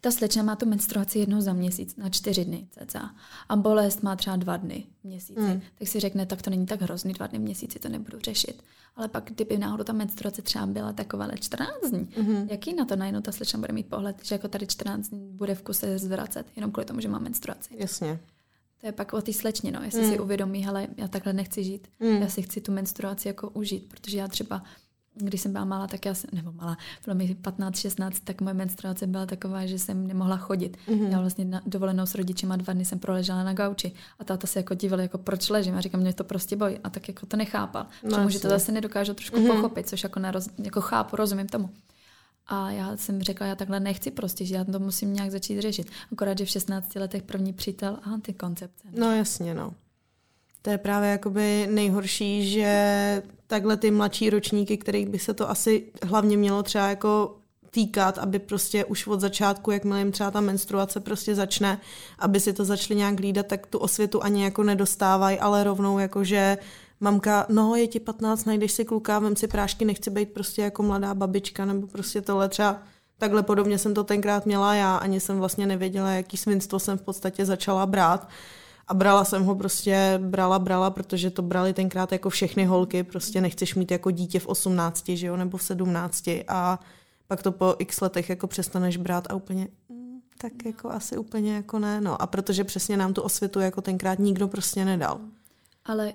[0.00, 3.14] ta slečna má tu menstruaci jednou za měsíc, na čtyři dny cca.
[3.48, 5.40] A bolest má třeba dva dny v měsíci.
[5.40, 5.60] Mm.
[5.78, 8.62] Tak si řekne, tak to není tak hrozný, dva dny v měsíci to nebudu řešit.
[8.96, 12.46] Ale pak, kdyby náhodou ta menstruace třeba byla taková 14 dní, mm-hmm.
[12.50, 15.54] jaký na to najednou ta slečna bude mít pohled, že jako tady 14 dní bude
[15.54, 17.74] v kuse zvracet, jenom kvůli tomu, že má menstruaci.
[17.78, 18.20] Jasně.
[18.80, 19.82] To je pak o té slečně, no.
[19.82, 20.10] Jestli mm.
[20.10, 21.88] si uvědomí, hele, já takhle nechci žít.
[22.00, 22.22] Mm.
[22.22, 24.62] Já si chci tu menstruaci jako užít, protože já třeba
[25.16, 29.06] když jsem byla malá, tak já jsem, nebo malá, bylo mi 15-16, tak moje menstruace
[29.06, 30.76] byla taková, že jsem nemohla chodit.
[30.88, 31.10] Mm-hmm.
[31.10, 34.58] Já vlastně na dovolenou s rodičema dva dny jsem proležela na gauči a táta se
[34.58, 35.74] jako díval, jako proč ležím.
[35.74, 36.78] A říkám, mě to prostě bojí.
[36.84, 37.86] A tak jako to nechápal.
[38.02, 39.56] No, Čemu, že to zase nedokážu trošku mm-hmm.
[39.56, 41.70] pochopit, což jako, naroz, jako chápu, rozumím tomu.
[42.46, 45.90] A já jsem řekla, já takhle nechci prostě, že já to musím nějak začít řešit.
[46.12, 48.88] Akorát, že v 16 letech první přítel a antikoncepce.
[48.98, 49.74] No jasně, no.
[50.62, 55.84] To je právě jakoby nejhorší, že takhle ty mladší ročníky, kterých by se to asi
[56.02, 57.36] hlavně mělo třeba jako
[57.70, 61.80] týkat, aby prostě už od začátku, jakmile jim třeba ta menstruace prostě začne,
[62.18, 66.24] aby si to začali nějak hlídat, tak tu osvětu ani jako nedostávají, ale rovnou jako,
[66.24, 66.58] že
[67.00, 70.82] mamka, no je ti 15, najdeš si kluka, vem si prášky, nechci být prostě jako
[70.82, 72.82] mladá babička, nebo prostě tohle třeba
[73.18, 77.02] takhle podobně jsem to tenkrát měla já, ani jsem vlastně nevěděla, jaký svinstvo jsem v
[77.02, 78.28] podstatě začala brát.
[78.88, 83.40] A brala jsem ho prostě, brala, brala, protože to brali tenkrát jako všechny holky, prostě
[83.40, 86.80] nechceš mít jako dítě v 18, že jo, nebo v 17 a
[87.26, 91.54] pak to po x letech jako přestaneš brát a úplně mm, tak jako asi úplně
[91.54, 92.22] jako ne, no.
[92.22, 95.20] A protože přesně nám tu osvětu jako tenkrát nikdo prostě nedal.
[95.84, 96.12] Ale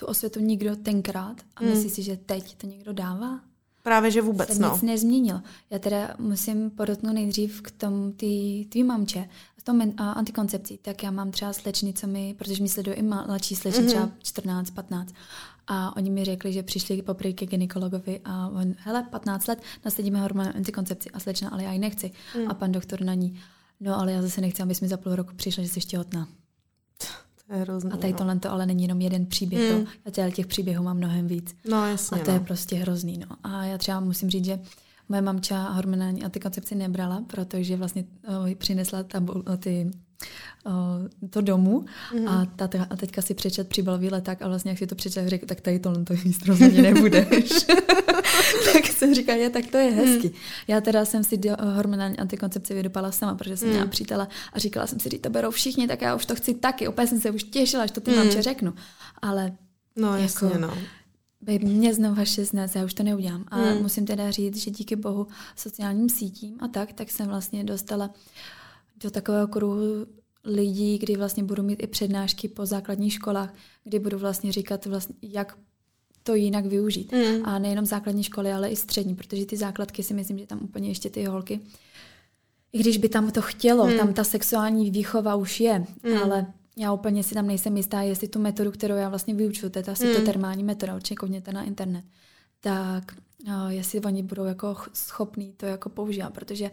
[0.00, 1.70] tu osvětu nikdo tenkrát a hmm.
[1.70, 3.40] myslíš si, že teď to někdo dává?
[3.82, 4.72] Právě, že vůbec, se no.
[4.72, 5.40] nic nezměnil.
[5.70, 11.10] Já teda musím podotknout nejdřív k tomu ty, tvý mamče, s tou antikoncepcí, tak já
[11.10, 13.86] mám třeba slečny, co mi, protože mi sledují i mladší slečny, mm-hmm.
[13.86, 15.14] třeba 14, 15.
[15.66, 20.20] A oni mi řekli, že přišli poprvé ke gynekologovi a on, hele, 15 let, nasadíme
[20.20, 22.10] hormonální antikoncepci a slečna, ale já ji nechci.
[22.36, 22.50] Mm.
[22.50, 23.40] A pan doktor na ní,
[23.80, 26.28] no ale já zase nechci, abys mi za půl roku přišla, že jsi těhotná.
[27.50, 28.18] To hrozný, a tady no.
[28.18, 29.78] tohle to ale není jenom jeden příběh.
[29.78, 29.86] Mm.
[30.04, 31.56] Já těch, těch příběhů mám mnohem víc.
[31.70, 32.20] No jasně.
[32.20, 32.36] A to no.
[32.36, 33.18] je prostě hrozný.
[33.18, 33.36] No.
[33.42, 34.58] A já třeba musím říct, že
[35.08, 39.90] moje mamča hormonální antikoncepci nebrala, protože vlastně uh, přinesla tabu, ty
[41.30, 41.84] to domů
[42.18, 42.28] mm.
[42.28, 45.46] a, ta, a teďka si přečet příbalový leták a vlastně jak si to přečet, řekl,
[45.46, 47.50] tak tady tohle to místo rozhodně nebudeš.
[48.72, 50.28] tak jsem říkala, je, tak to je hezky.
[50.28, 50.34] Mm.
[50.68, 51.40] Já teda jsem si
[51.74, 53.74] hormonální antikoncepci vydupala sama, protože jsem mm.
[53.74, 56.54] měla přítela a říkala jsem si, že to berou všichni, tak já už to chci
[56.54, 56.88] taky.
[56.88, 58.16] Opět jsem se už těšila, že to ty mm.
[58.16, 58.74] mamče řeknu.
[59.22, 59.52] Ale
[59.96, 60.78] no, jasně, jako, no.
[61.42, 63.44] Baby, mě znovu 16, já už to neudělám.
[63.48, 63.82] A mm.
[63.82, 68.10] musím teda říct, že díky bohu sociálním sítím a tak, tak jsem vlastně dostala
[69.02, 70.06] do takového kruhu
[70.44, 75.14] lidí, kdy vlastně budu mít i přednášky po základních školách, kdy budu vlastně říkat, vlastně,
[75.22, 75.58] jak
[76.22, 77.12] to jinak využít.
[77.12, 77.46] Mm.
[77.46, 80.88] A nejenom základní školy, ale i střední, protože ty základky si myslím, že tam úplně
[80.88, 81.60] ještě ty holky,
[82.72, 83.98] i když by tam to chtělo, mm.
[83.98, 86.16] tam ta sexuální výchova už je, mm.
[86.22, 89.78] ale já úplně si tam nejsem jistá, jestli tu metodu, kterou já vlastně vyučuju, to
[89.78, 90.24] je ta mm.
[90.24, 92.04] termální metoda, určitě koukněte na internet,
[92.60, 93.14] tak
[93.68, 96.70] jestli oni budou jako schopní to jako používat, protože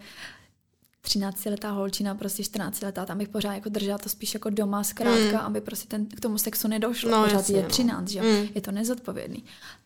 [1.06, 5.46] 13-letá holčina, prostě 14-letá, tam bych pořád jako držela to spíš jako doma zkrátka, mm.
[5.46, 7.12] aby prostě ten, k tomu sexu nedošlo.
[7.12, 8.08] No, pořád jasně, je 13, no.
[8.08, 8.48] že mm.
[8.56, 9.44] Je to nezodpovědný.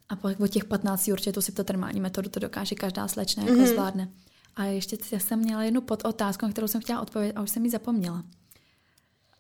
[0.10, 3.44] A po, po těch 15 určitě tu si to termální metodu to dokáže každá slečna
[3.44, 3.68] jako mm.
[3.68, 4.10] zvládne.
[4.56, 7.72] A ještě jsem měla jednu podotázku, na kterou jsem chtěla odpovědět a už jsem ji
[7.72, 8.24] zapomněla.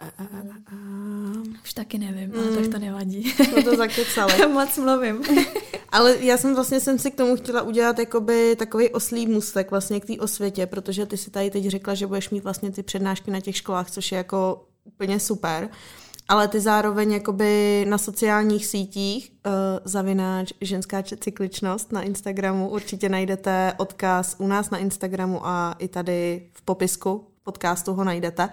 [0.02, 0.24] A.
[1.64, 2.40] Už taky nevím, mm.
[2.40, 3.34] ale tak to nevadí.
[3.56, 4.48] No to zakecali.
[4.54, 5.24] Moc mluvím.
[5.90, 10.00] ale já jsem vlastně jsem si k tomu chtěla udělat jakoby takový oslý můstek vlastně
[10.00, 13.32] k té osvětě, protože ty si tady teď řekla, že budeš mít vlastně ty přednášky
[13.32, 15.70] na těch školách, což je jako úplně super.
[16.28, 19.52] Ale ty zároveň jakoby na sociálních sítích uh,
[19.86, 26.48] zavináč ženská cykličnost na Instagramu určitě najdete odkaz u nás na Instagramu a i tady
[26.54, 28.44] v popisku podcastu ho najdete.
[28.44, 28.52] Uh,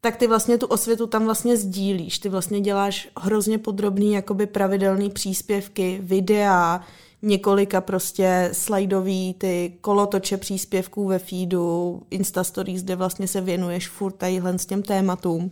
[0.00, 2.18] tak ty vlastně tu osvětu tam vlastně sdílíš.
[2.18, 6.80] Ty vlastně děláš hrozně podrobný, jakoby pravidelný příspěvky, videa,
[7.22, 14.12] několika prostě slajdový ty kolotoče příspěvků ve feedu, Insta Stories, kde vlastně se věnuješ furt
[14.12, 15.50] tadyhle s těm tématům.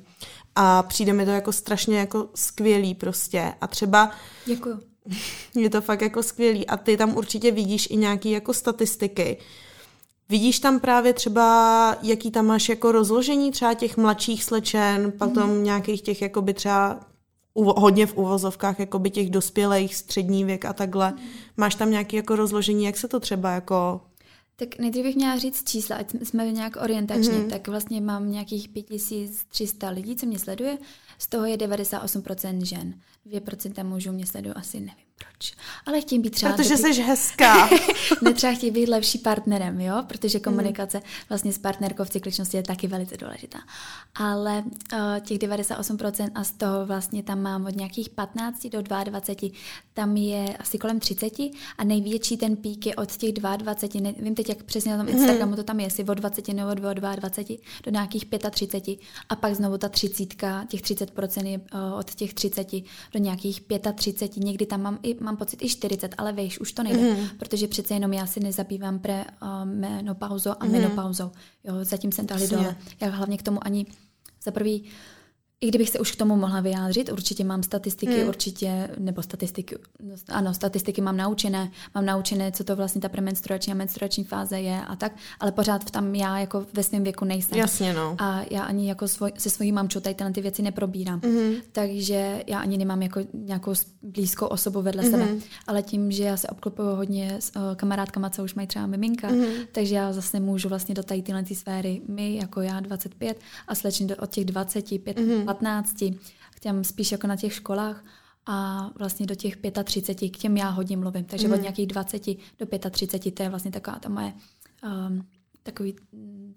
[0.54, 3.52] A přijde mi to jako strašně jako skvělý prostě.
[3.60, 4.10] A třeba...
[4.46, 4.80] Děkuju.
[5.54, 6.66] Je to fakt jako skvělý.
[6.66, 9.36] A ty tam určitě vidíš i nějaký jako statistiky,
[10.28, 15.64] Vidíš tam právě třeba, jaký tam máš jako rozložení třeba těch mladších slečen, potom mm.
[15.64, 17.00] nějakých těch jakoby třeba
[17.54, 21.10] hodně v uvozovkách jakoby těch dospělých, střední věk a takhle.
[21.10, 21.18] Mm.
[21.56, 24.00] Máš tam nějaké jako rozložení, jak se to třeba jako
[24.56, 27.32] tak nejdřív bych měla říct čísla, ať jsme nějak orientačně.
[27.32, 27.50] Mm-hmm.
[27.50, 30.78] Tak vlastně mám nějakých 5300 lidí, co mě sleduje.
[31.18, 32.94] Z toho je 98% žen.
[33.26, 35.52] 2% mužů mě sleduje asi, nevím proč.
[35.86, 36.52] Ale chtějí být třeba...
[36.52, 37.68] Protože jsi hezká.
[38.22, 40.04] ne třeba chtějí být lepší partnerem, jo?
[40.06, 43.58] Protože komunikace vlastně s partnerkou v cykličnosti je taky velice důležitá.
[44.14, 49.20] Ale uh, těch 98% a z toho vlastně tam mám od nějakých 15 do 22,
[49.94, 51.32] tam je asi kolem 30
[51.78, 55.18] a největší ten pík je od těch 22, nevím teď, jak přesně na tom mhm.
[55.18, 59.54] Instagramu to tam je, jestli od 20 nebo od 22 do nějakých 35 a pak
[59.54, 60.26] znovu ta 30,
[60.68, 62.72] těch 30% je uh, od těch 30
[63.12, 63.62] do nějakých
[63.94, 67.28] 35, někdy tam mám i, mám pocit i 40, ale víš, už to nejde, mm.
[67.38, 70.72] protože přece jenom já si nezabývám pre uh, menopauzou a mm.
[70.72, 71.30] menopauzou.
[71.64, 72.76] Jo, zatím jsem tahli dole.
[73.00, 73.86] Já hlavně k tomu ani
[74.44, 74.84] za prvý
[75.60, 78.28] i kdybych se už k tomu mohla vyjádřit, určitě mám statistiky, hmm.
[78.28, 79.76] určitě, nebo statistiky,
[80.28, 84.80] ano, statistiky mám naučené, mám naučené, co to vlastně ta premenstruační a menstruační fáze je
[84.88, 87.58] a tak, ale pořád tam já jako ve svém věku nejsem.
[87.58, 88.16] Jasně, no.
[88.18, 91.20] A já ani jako svoj, se svojí mamčou tady ty věci neprobírám.
[91.24, 91.52] Hmm.
[91.72, 95.10] Takže já ani nemám jako nějakou blízkou osobu vedle hmm.
[95.10, 95.28] sebe.
[95.66, 99.28] Ale tím, že já se obklopuju hodně s uh, kamarádkama, co už mají třeba miminka,
[99.28, 99.44] hmm.
[99.72, 104.16] takže já zase můžu vlastně do tady tyhle sféry, my jako já 25 a slečně
[104.16, 105.94] od těch 25, hmm 15,
[106.54, 108.04] k těm spíš jako na těch školách
[108.46, 111.24] a vlastně do těch 35, k těm já hodně mluvím.
[111.24, 111.52] Takže mm.
[111.52, 111.62] od mhm.
[111.62, 112.22] nějakých 20
[112.58, 114.32] do 35, to je vlastně taková ta moje
[114.84, 115.26] um,
[115.62, 115.96] takový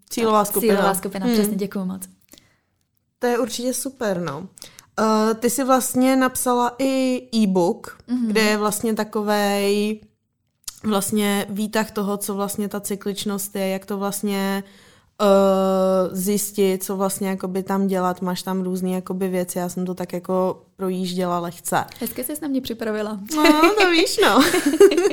[0.09, 0.73] cílová skupina.
[0.73, 1.33] Cílová skupina, mm.
[1.33, 2.09] přesně, děkuji moc.
[3.19, 4.39] To je určitě super, no.
[4.99, 8.27] Uh, ty jsi vlastně napsala i e-book, mm-hmm.
[8.27, 10.01] kde je vlastně takovej
[10.83, 14.69] vlastně výtah toho, co vlastně ta cykličnost je, jak to vlastně uh,
[16.11, 18.21] zjistit, co vlastně jakoby tam dělat.
[18.21, 21.85] Máš tam různé jakoby věci, já jsem to tak jako projížděla lehce.
[21.99, 23.19] Hezky jsi na mě připravila.
[23.35, 24.43] No, to víš, no.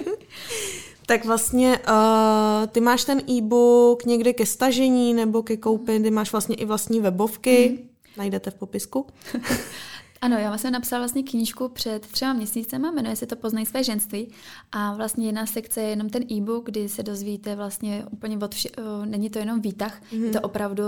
[1.06, 6.32] tak vlastně uh, ty máš ten e-book někde ke stažení nebo ke koupi, ty máš
[6.32, 7.88] vlastně i vlastní webovky, mm.
[8.16, 9.06] najdete v popisku.
[10.20, 14.28] Ano, já jsem napsala vlastně knížku před třema měsícema, jmenuje se to Poznej své ženství
[14.72, 18.68] a vlastně jedna sekce je jenom ten e-book, kdy se dozvíte vlastně úplně od vše,
[19.04, 20.24] není to jenom výtah, mm.
[20.24, 20.82] je to opravdu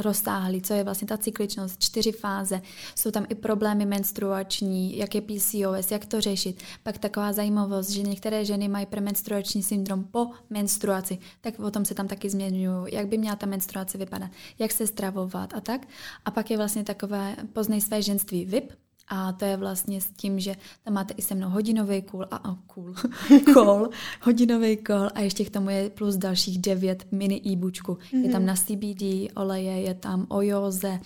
[0.00, 2.62] rozsáhlý, co je vlastně ta cykličnost, čtyři fáze,
[2.94, 8.02] jsou tam i problémy menstruační, jak je PCOS, jak to řešit, pak taková zajímavost, že
[8.02, 13.06] některé ženy mají premenstruační syndrom po menstruaci, tak o tom se tam taky změňují, jak
[13.06, 15.88] by měla ta menstruace vypadat, jak se stravovat a tak.
[16.24, 18.71] A pak je vlastně takové Poznej své ženství VIP,
[19.08, 22.36] a to je vlastně s tím, že tam máte i se mnou hodinový kůl a,
[22.36, 22.94] a cool,
[23.54, 23.88] kol,
[24.20, 27.92] hodinový kol a ještě k tomu je plus dalších devět mini e-bučku.
[27.92, 28.24] Mm-hmm.
[28.24, 28.46] Je tam mhm.
[28.46, 31.00] na CBD oleje, je tam o józe,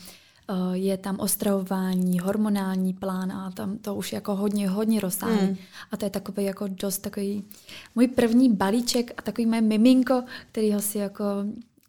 [0.49, 5.47] eh, je tam ostravování, hormonální plán a tam to už jako hodně, hodně rozsáhlý.
[5.47, 5.57] Mm.
[5.91, 7.45] A to je takový jako dost takový
[7.95, 11.25] můj první balíček a takový moje miminko, který ho si jako,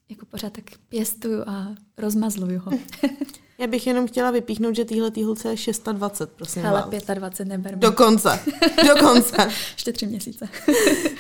[0.10, 2.72] jako pořád tak pěstuju a rozmazluju ho.
[3.60, 7.04] Já bych jenom chtěla vypíchnout, že týhle týhlce je 620, prosím Hele, vás.
[7.14, 7.76] 25 neber.
[7.76, 8.40] Dokonce,
[8.88, 9.50] dokonce.
[9.74, 10.50] Ještě tři měsíce.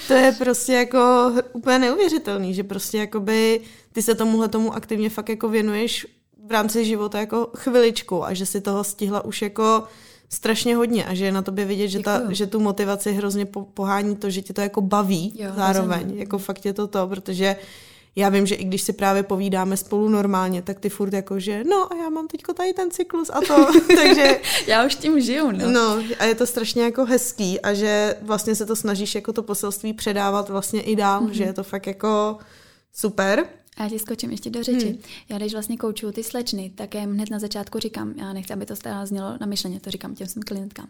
[0.08, 5.30] to je prostě jako úplně neuvěřitelný, že prostě jakoby ty se tomuhle tomu aktivně fakt
[5.30, 6.08] jako věnuješ
[6.48, 9.84] v rámci života jako chviličku a že si toho stihla už jako
[10.30, 14.16] strašně hodně a že je na tobě vidět, že, ta, že tu motivaci hrozně pohání
[14.16, 16.18] to, že tě to jako baví jo, zároveň.
[16.18, 17.56] Jako fakt je to to, protože
[18.16, 21.64] já vím, že i když si právě povídáme spolu normálně, tak ty furt jako, že
[21.64, 24.42] no a já mám teďko tady ten cyklus a to, takže...
[24.68, 25.72] já už tím žiju, no.
[25.72, 29.44] No a je to strašně jako hezký a že vlastně se to snažíš jako to
[29.44, 31.32] poselství předávat vlastně i dál, mm-hmm.
[31.32, 32.38] že je to fakt jako
[32.94, 33.46] super.
[33.78, 34.88] A já ti skočím ještě do řeči.
[34.88, 34.98] Hmm.
[35.30, 38.66] Já když vlastně koučuju ty slečny, tak jim hned na začátku říkám, já nechci, aby
[38.66, 40.88] to stále znělo na myšleně, to říkám těm svým klientkám,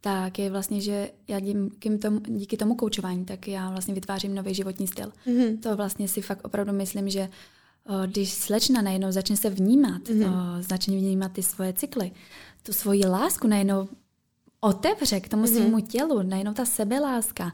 [0.00, 4.54] tak je vlastně, že já díky tomu, díky tomu koučování, tak já vlastně vytvářím nový
[4.54, 5.12] životní styl.
[5.26, 5.58] Hmm.
[5.58, 7.28] To vlastně si fakt opravdu myslím, že
[8.06, 10.24] když slečna najednou začne se vnímat, hmm.
[10.60, 12.10] začne vnímat ty svoje cykly,
[12.62, 13.88] tu svoji lásku najednou
[14.60, 15.56] otevře k tomu mm-hmm.
[15.56, 17.52] svému tělu, najednou ta sebeláska,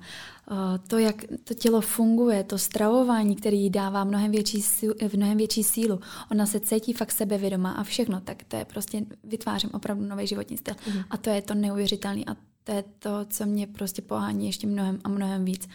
[0.87, 5.65] to, jak to tělo funguje, to stravování, který jí dává mnohem větší, sílu, mnohem větší
[5.65, 6.01] sílu.
[6.31, 10.57] Ona se cítí fakt sebevědomá a všechno, tak to je prostě, vytvářím opravdu nový životní
[10.57, 10.75] styl.
[10.75, 11.05] Mm-hmm.
[11.11, 14.99] A to je to neuvěřitelné a to je to, co mě prostě pohání ještě mnohem
[15.05, 15.69] a mnohem víc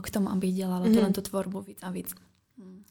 [0.00, 1.12] k tomu, aby dělala mm-hmm.
[1.12, 2.14] tu tvorbu víc a víc.
[2.58, 2.82] Hmm.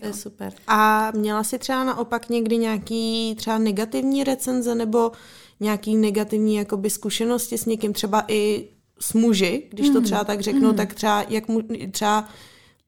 [0.00, 0.52] To je super.
[0.66, 5.12] A měla jsi třeba naopak někdy nějaký třeba negativní recenze nebo
[5.60, 8.68] nějaký negativní jakoby zkušenosti s někým, třeba i
[9.00, 10.04] s muži, když to mm.
[10.04, 10.76] třeba tak řeknu, mm.
[10.76, 12.28] tak třeba jak mu, třeba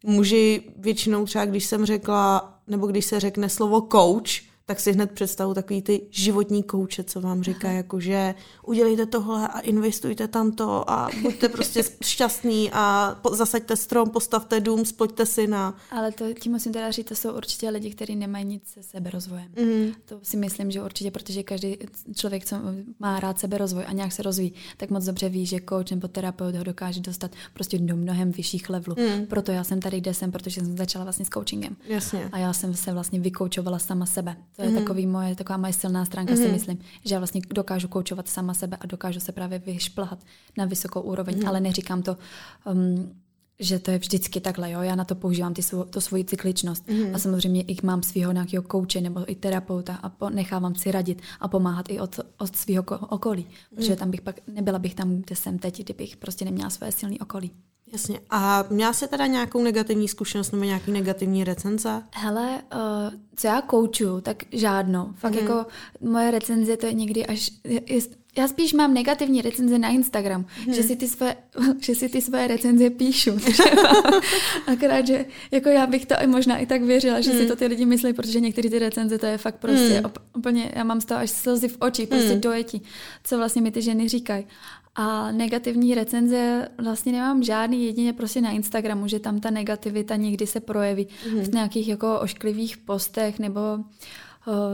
[0.05, 5.11] muži většinou třeba, když jsem řekla, nebo když se řekne slovo coach, tak si hned
[5.11, 8.35] představu takový ty životní kouče, co vám říká, jako že
[8.66, 14.85] udělejte tohle a investujte tam to a buďte prostě šťastní a zasaďte strom, postavte dům,
[14.85, 15.76] spojďte si na...
[15.90, 19.48] Ale to tím musím teda říct, to jsou určitě lidi, kteří nemají nic se seberozvojem.
[19.61, 19.92] Mm.
[20.04, 21.76] To si myslím, že určitě, protože každý
[22.14, 22.56] člověk, co
[22.98, 26.54] má rád seberozvoj a nějak se rozvíjí, tak moc dobře ví, že coach nebo terapeut
[26.54, 28.96] ho dokáže dostat prostě do mnohem vyšších levelů.
[28.98, 29.26] Mm.
[29.26, 31.76] Proto já jsem tady, kde jsem, protože jsem začala vlastně s coachingem.
[31.88, 32.28] Jasně.
[32.33, 34.37] A já jsem se vlastně vykoučovala sama sebe.
[34.61, 34.79] To je mm.
[34.79, 36.37] takový moje, taková moje silná stránka, mm.
[36.37, 36.53] si mhm.
[36.53, 40.18] myslím, že já vlastně dokážu koučovat sama sebe a dokážu se právě vyšplhat
[40.57, 41.49] na vysokou úroveň, mm.
[41.49, 42.16] ale neříkám to,
[42.73, 43.14] um,
[43.61, 46.88] že to je vždycky takhle, jo, já na to používám ty svou, to svoji cykličnost
[46.88, 47.14] mm.
[47.14, 51.23] a samozřejmě i mám svého nějakého kouče nebo i terapeuta a po, nechávám si radit
[51.40, 53.96] a pomáhat i od, od svého okolí, protože mm.
[53.96, 57.51] tam bych pak, nebyla bych tam, kde jsem teď, kdybych prostě neměla své silné okolí.
[57.92, 58.20] Jasně.
[58.31, 62.03] A měla jsi teda nějakou negativní zkušenost nebo nějaký negativní recenze?
[62.14, 65.12] Hele, uh, co já kouču, tak žádnou.
[65.14, 65.38] Fakt mm.
[65.38, 65.66] jako
[66.01, 67.51] moje recenze to je někdy až...
[67.64, 67.81] Je,
[68.36, 70.74] já spíš mám negativní recenze na Instagram, hmm.
[70.74, 71.36] že, si ty svoje,
[71.80, 73.30] že si ty svoje recenze píšu.
[74.66, 77.40] Akorát, že jako já bych to i možná i tak věřila, že hmm.
[77.40, 80.12] si to ty lidi myslí, protože některé ty recenze to je fakt prostě hmm.
[80.36, 82.40] úplně, já mám z toho až slzy v očích, prostě hmm.
[82.40, 82.82] dojetí,
[83.24, 84.46] co vlastně mi ty ženy říkají.
[84.94, 90.46] A negativní recenze vlastně nemám žádný, jedině prostě na Instagramu, že tam ta negativita někdy
[90.46, 91.40] se projeví mm.
[91.40, 93.60] v nějakých jako ošklivých postech nebo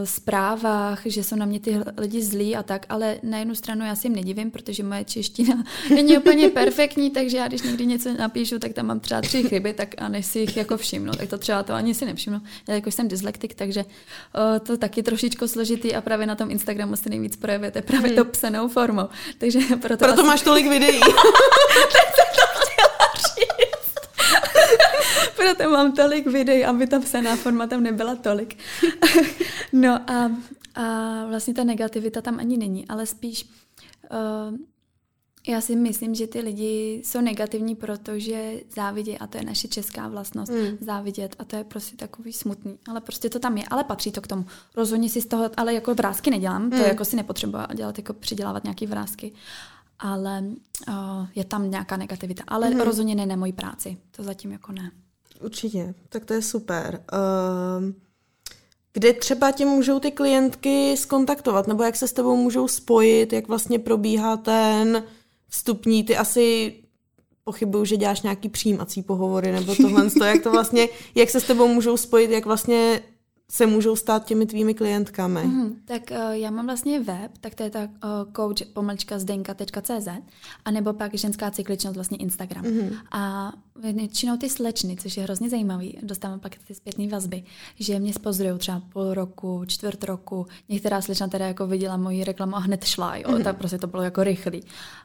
[0.05, 3.97] zprávách, že jsou na mě ty lidi zlí a tak, ale na jednu stranu já
[3.97, 8.59] si jim nedivím, protože moje čeština není úplně perfektní, takže já když někdy něco napíšu,
[8.59, 11.39] tak tam mám třeba tři chyby, tak a než si jich jako všimnu, tak to
[11.39, 12.41] třeba to ani si nevšimnu.
[12.69, 16.97] Já jako jsem dyslektik, takže uh, to taky trošičku složitý a právě na tom Instagramu
[16.97, 18.17] se nejvíc projevujete právě hmm.
[18.17, 19.09] to psanou formou.
[19.39, 20.23] Takže proto, proto asi...
[20.23, 21.01] máš tolik videí.
[25.37, 28.59] Proto mám tolik videí, aby ta psaná forma tam nebyla tolik.
[29.73, 30.33] no a,
[30.75, 33.49] a vlastně ta negativita tam ani není, ale spíš
[34.11, 34.57] uh,
[35.49, 40.09] Já si myslím, že ty lidi jsou negativní, protože závidě, a to je naše česká
[40.09, 40.79] vlastnost, mm.
[40.81, 42.79] závidět a to je prostě takový smutný.
[42.89, 44.45] Ale prostě to tam je, ale patří to k tomu.
[44.77, 46.71] Rozhodně si z toho, ale jako vrázky nedělám, mm.
[46.71, 46.87] to hmm.
[46.87, 49.33] jako si nepotřebuji dělat, jako přidělávat nějaký vrázky.
[49.99, 50.45] Ale
[50.89, 52.43] uh, je tam nějaká negativita.
[52.47, 52.81] Ale mm.
[52.81, 53.97] rozhodně ne na mojí práci.
[54.11, 54.91] To zatím jako ne.
[55.41, 57.05] Určitě, tak to je super.
[57.13, 57.93] Uh,
[58.93, 63.49] kde třeba tě můžou ty klientky skontaktovat, nebo jak se s tebou můžou spojit, jak
[63.49, 65.05] vlastně probíhá ten
[65.49, 66.75] vstupní, ty asi
[67.45, 71.69] pochybuju, že děláš nějaký přijímací pohovory nebo tohle, jak to vlastně, jak se s tebou
[71.69, 73.03] můžou spojit, jak vlastně
[73.51, 75.45] se můžou stát těmi tvými klientkami?
[75.45, 77.89] Mm, tak uh, já mám vlastně web, tak to je ta uh,
[78.37, 80.09] coach pomlčka zdenka.cz
[80.65, 82.65] a nebo pak ženská cykličnost vlastně Instagram.
[82.65, 82.91] Mm.
[83.13, 87.43] A většinou ty slečny, což je hrozně zajímavý, dostávám pak ty zpětné vazby,
[87.79, 92.57] že mě spozorují třeba půl roku, čtvrt roku, některá slečna teda jako viděla moji reklamu
[92.57, 93.43] a hned šla, jo, mm.
[93.43, 94.63] tak prostě to bylo jako rychlý.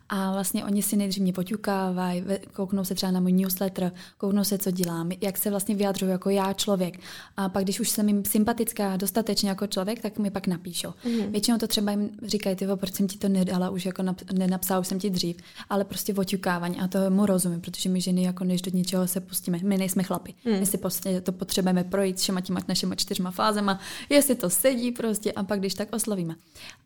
[0.10, 2.24] A vlastně oni si nejdřív mě poťukávají,
[2.54, 6.30] kouknou se třeba na můj newsletter, kouknou se, co dělám, jak se vlastně vyjadřuju jako
[6.30, 7.00] já člověk.
[7.38, 10.94] A pak, když už jsem jim sympatická dostatečně jako člověk, tak mi pak napíšou.
[11.06, 11.32] Mm.
[11.32, 14.80] Většinou to třeba jim říkají, ty proč jsem ti to nedala, už jako nap, nenapsala,
[14.80, 15.38] už jsem ti dřív,
[15.70, 19.20] ale prostě oťukávání a to mu rozumím, protože my ženy jako než do něčeho se
[19.20, 19.60] pustíme.
[19.64, 20.34] My nejsme chlapi.
[20.46, 20.60] Mm.
[20.60, 23.80] My si prostě to potřebujeme projít všema těma našimi čtyřma fázema,
[24.10, 26.36] jestli to sedí prostě a pak když tak oslovíme.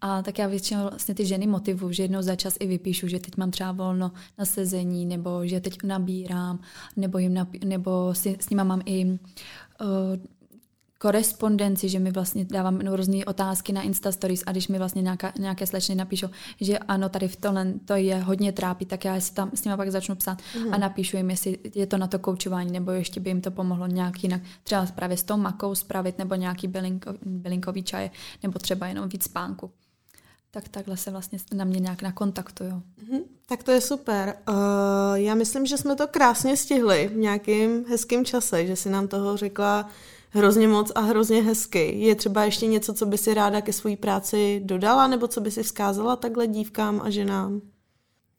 [0.01, 3.19] A tak já většinou vlastně ty ženy motivuju, že jednou za čas i vypíšu, že
[3.19, 6.59] teď mám třeba volno na sezení, nebo že teď nabírám,
[6.95, 9.17] nebo, jim napí- nebo si, s nima mám i uh,
[11.05, 15.33] korespondenci, že mi vlastně dávám různé otázky na Insta Stories a když mi vlastně nějaká,
[15.39, 16.27] nějaké slečny napíšou,
[16.61, 19.77] že ano, tady v tohle to je hodně trápí, tak já si tam s nimi
[19.77, 20.73] pak začnu psát mm.
[20.73, 23.87] a napíšu jim, jestli je to na to koučování, nebo ještě by jim to pomohlo
[23.87, 28.09] nějak jinak, třeba právě s tou makou spravit, nebo nějaký bylinko, bylinkový čaj,
[28.43, 29.71] nebo třeba jenom víc spánku.
[30.51, 32.71] Tak takhle se vlastně na mě nějak nakontaktují.
[32.71, 33.21] Mm-hmm.
[33.47, 34.35] Tak to je super.
[34.49, 34.55] Uh,
[35.13, 39.37] já myslím, že jsme to krásně stihli v nějakým hezkým čase, že si nám toho
[39.37, 39.89] řekla
[40.35, 41.99] hrozně moc a hrozně hezky.
[41.99, 45.51] Je třeba ještě něco, co by si ráda ke své práci dodala, nebo co by
[45.51, 47.61] si vzkázala takhle dívkám a ženám?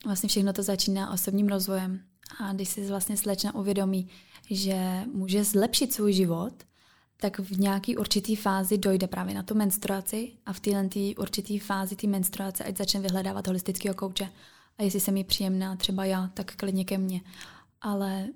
[0.04, 2.00] Vlastně všechno to začíná osobním rozvojem.
[2.40, 4.08] A když si vlastně slečna uvědomí,
[4.50, 6.52] že může zlepšit svůj život,
[7.20, 10.88] tak v nějaký určitý fázi dojde právě na tu menstruaci a v téhle
[11.18, 14.28] určitý fázi té menstruace, ať začne vyhledávat holistického kouče.
[14.78, 17.20] A jestli se mi příjemná třeba já, tak klidně ke mně.
[17.80, 18.26] Ale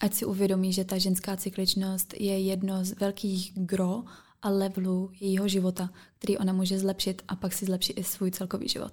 [0.00, 4.02] ať si uvědomí, že ta ženská cykličnost je jedno z velkých gro
[4.42, 8.68] a levelů jejího života, který ona může zlepšit a pak si zlepší i svůj celkový
[8.68, 8.92] život.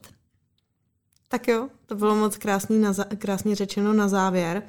[1.28, 4.64] Tak jo, to bylo moc krásný na, krásně řečeno na závěr.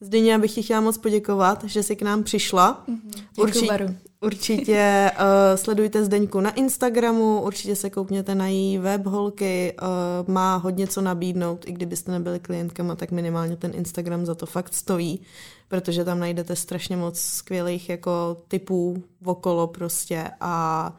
[0.00, 2.84] Zdeně, bych ti chtěla moc poděkovat, že jsi k nám přišla.
[2.88, 3.24] Mm-hmm.
[3.36, 10.34] Určitě, určitě uh, sledujte Zdeňku na Instagramu, určitě se koukněte na její web holky, uh,
[10.34, 14.74] má hodně co nabídnout, i kdybyste nebyli klientkama, tak minimálně ten Instagram za to fakt
[14.74, 15.22] stojí,
[15.68, 20.96] protože tam najdete strašně moc skvělých jako typů okolo prostě a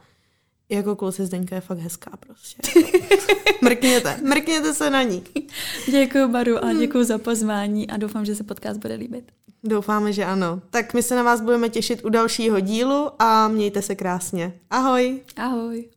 [0.72, 2.62] jako kluci Zdeňka je fakt hezká prostě.
[3.62, 5.22] mrkněte, mrkněte se na ní.
[5.90, 9.32] Děkuji Baru a děkuji za pozvání a doufám, že se podcast bude líbit.
[9.64, 10.62] Doufáme, že ano.
[10.70, 14.60] Tak my se na vás budeme těšit u dalšího dílu a mějte se krásně.
[14.70, 15.20] Ahoj.
[15.36, 15.88] Ahoj.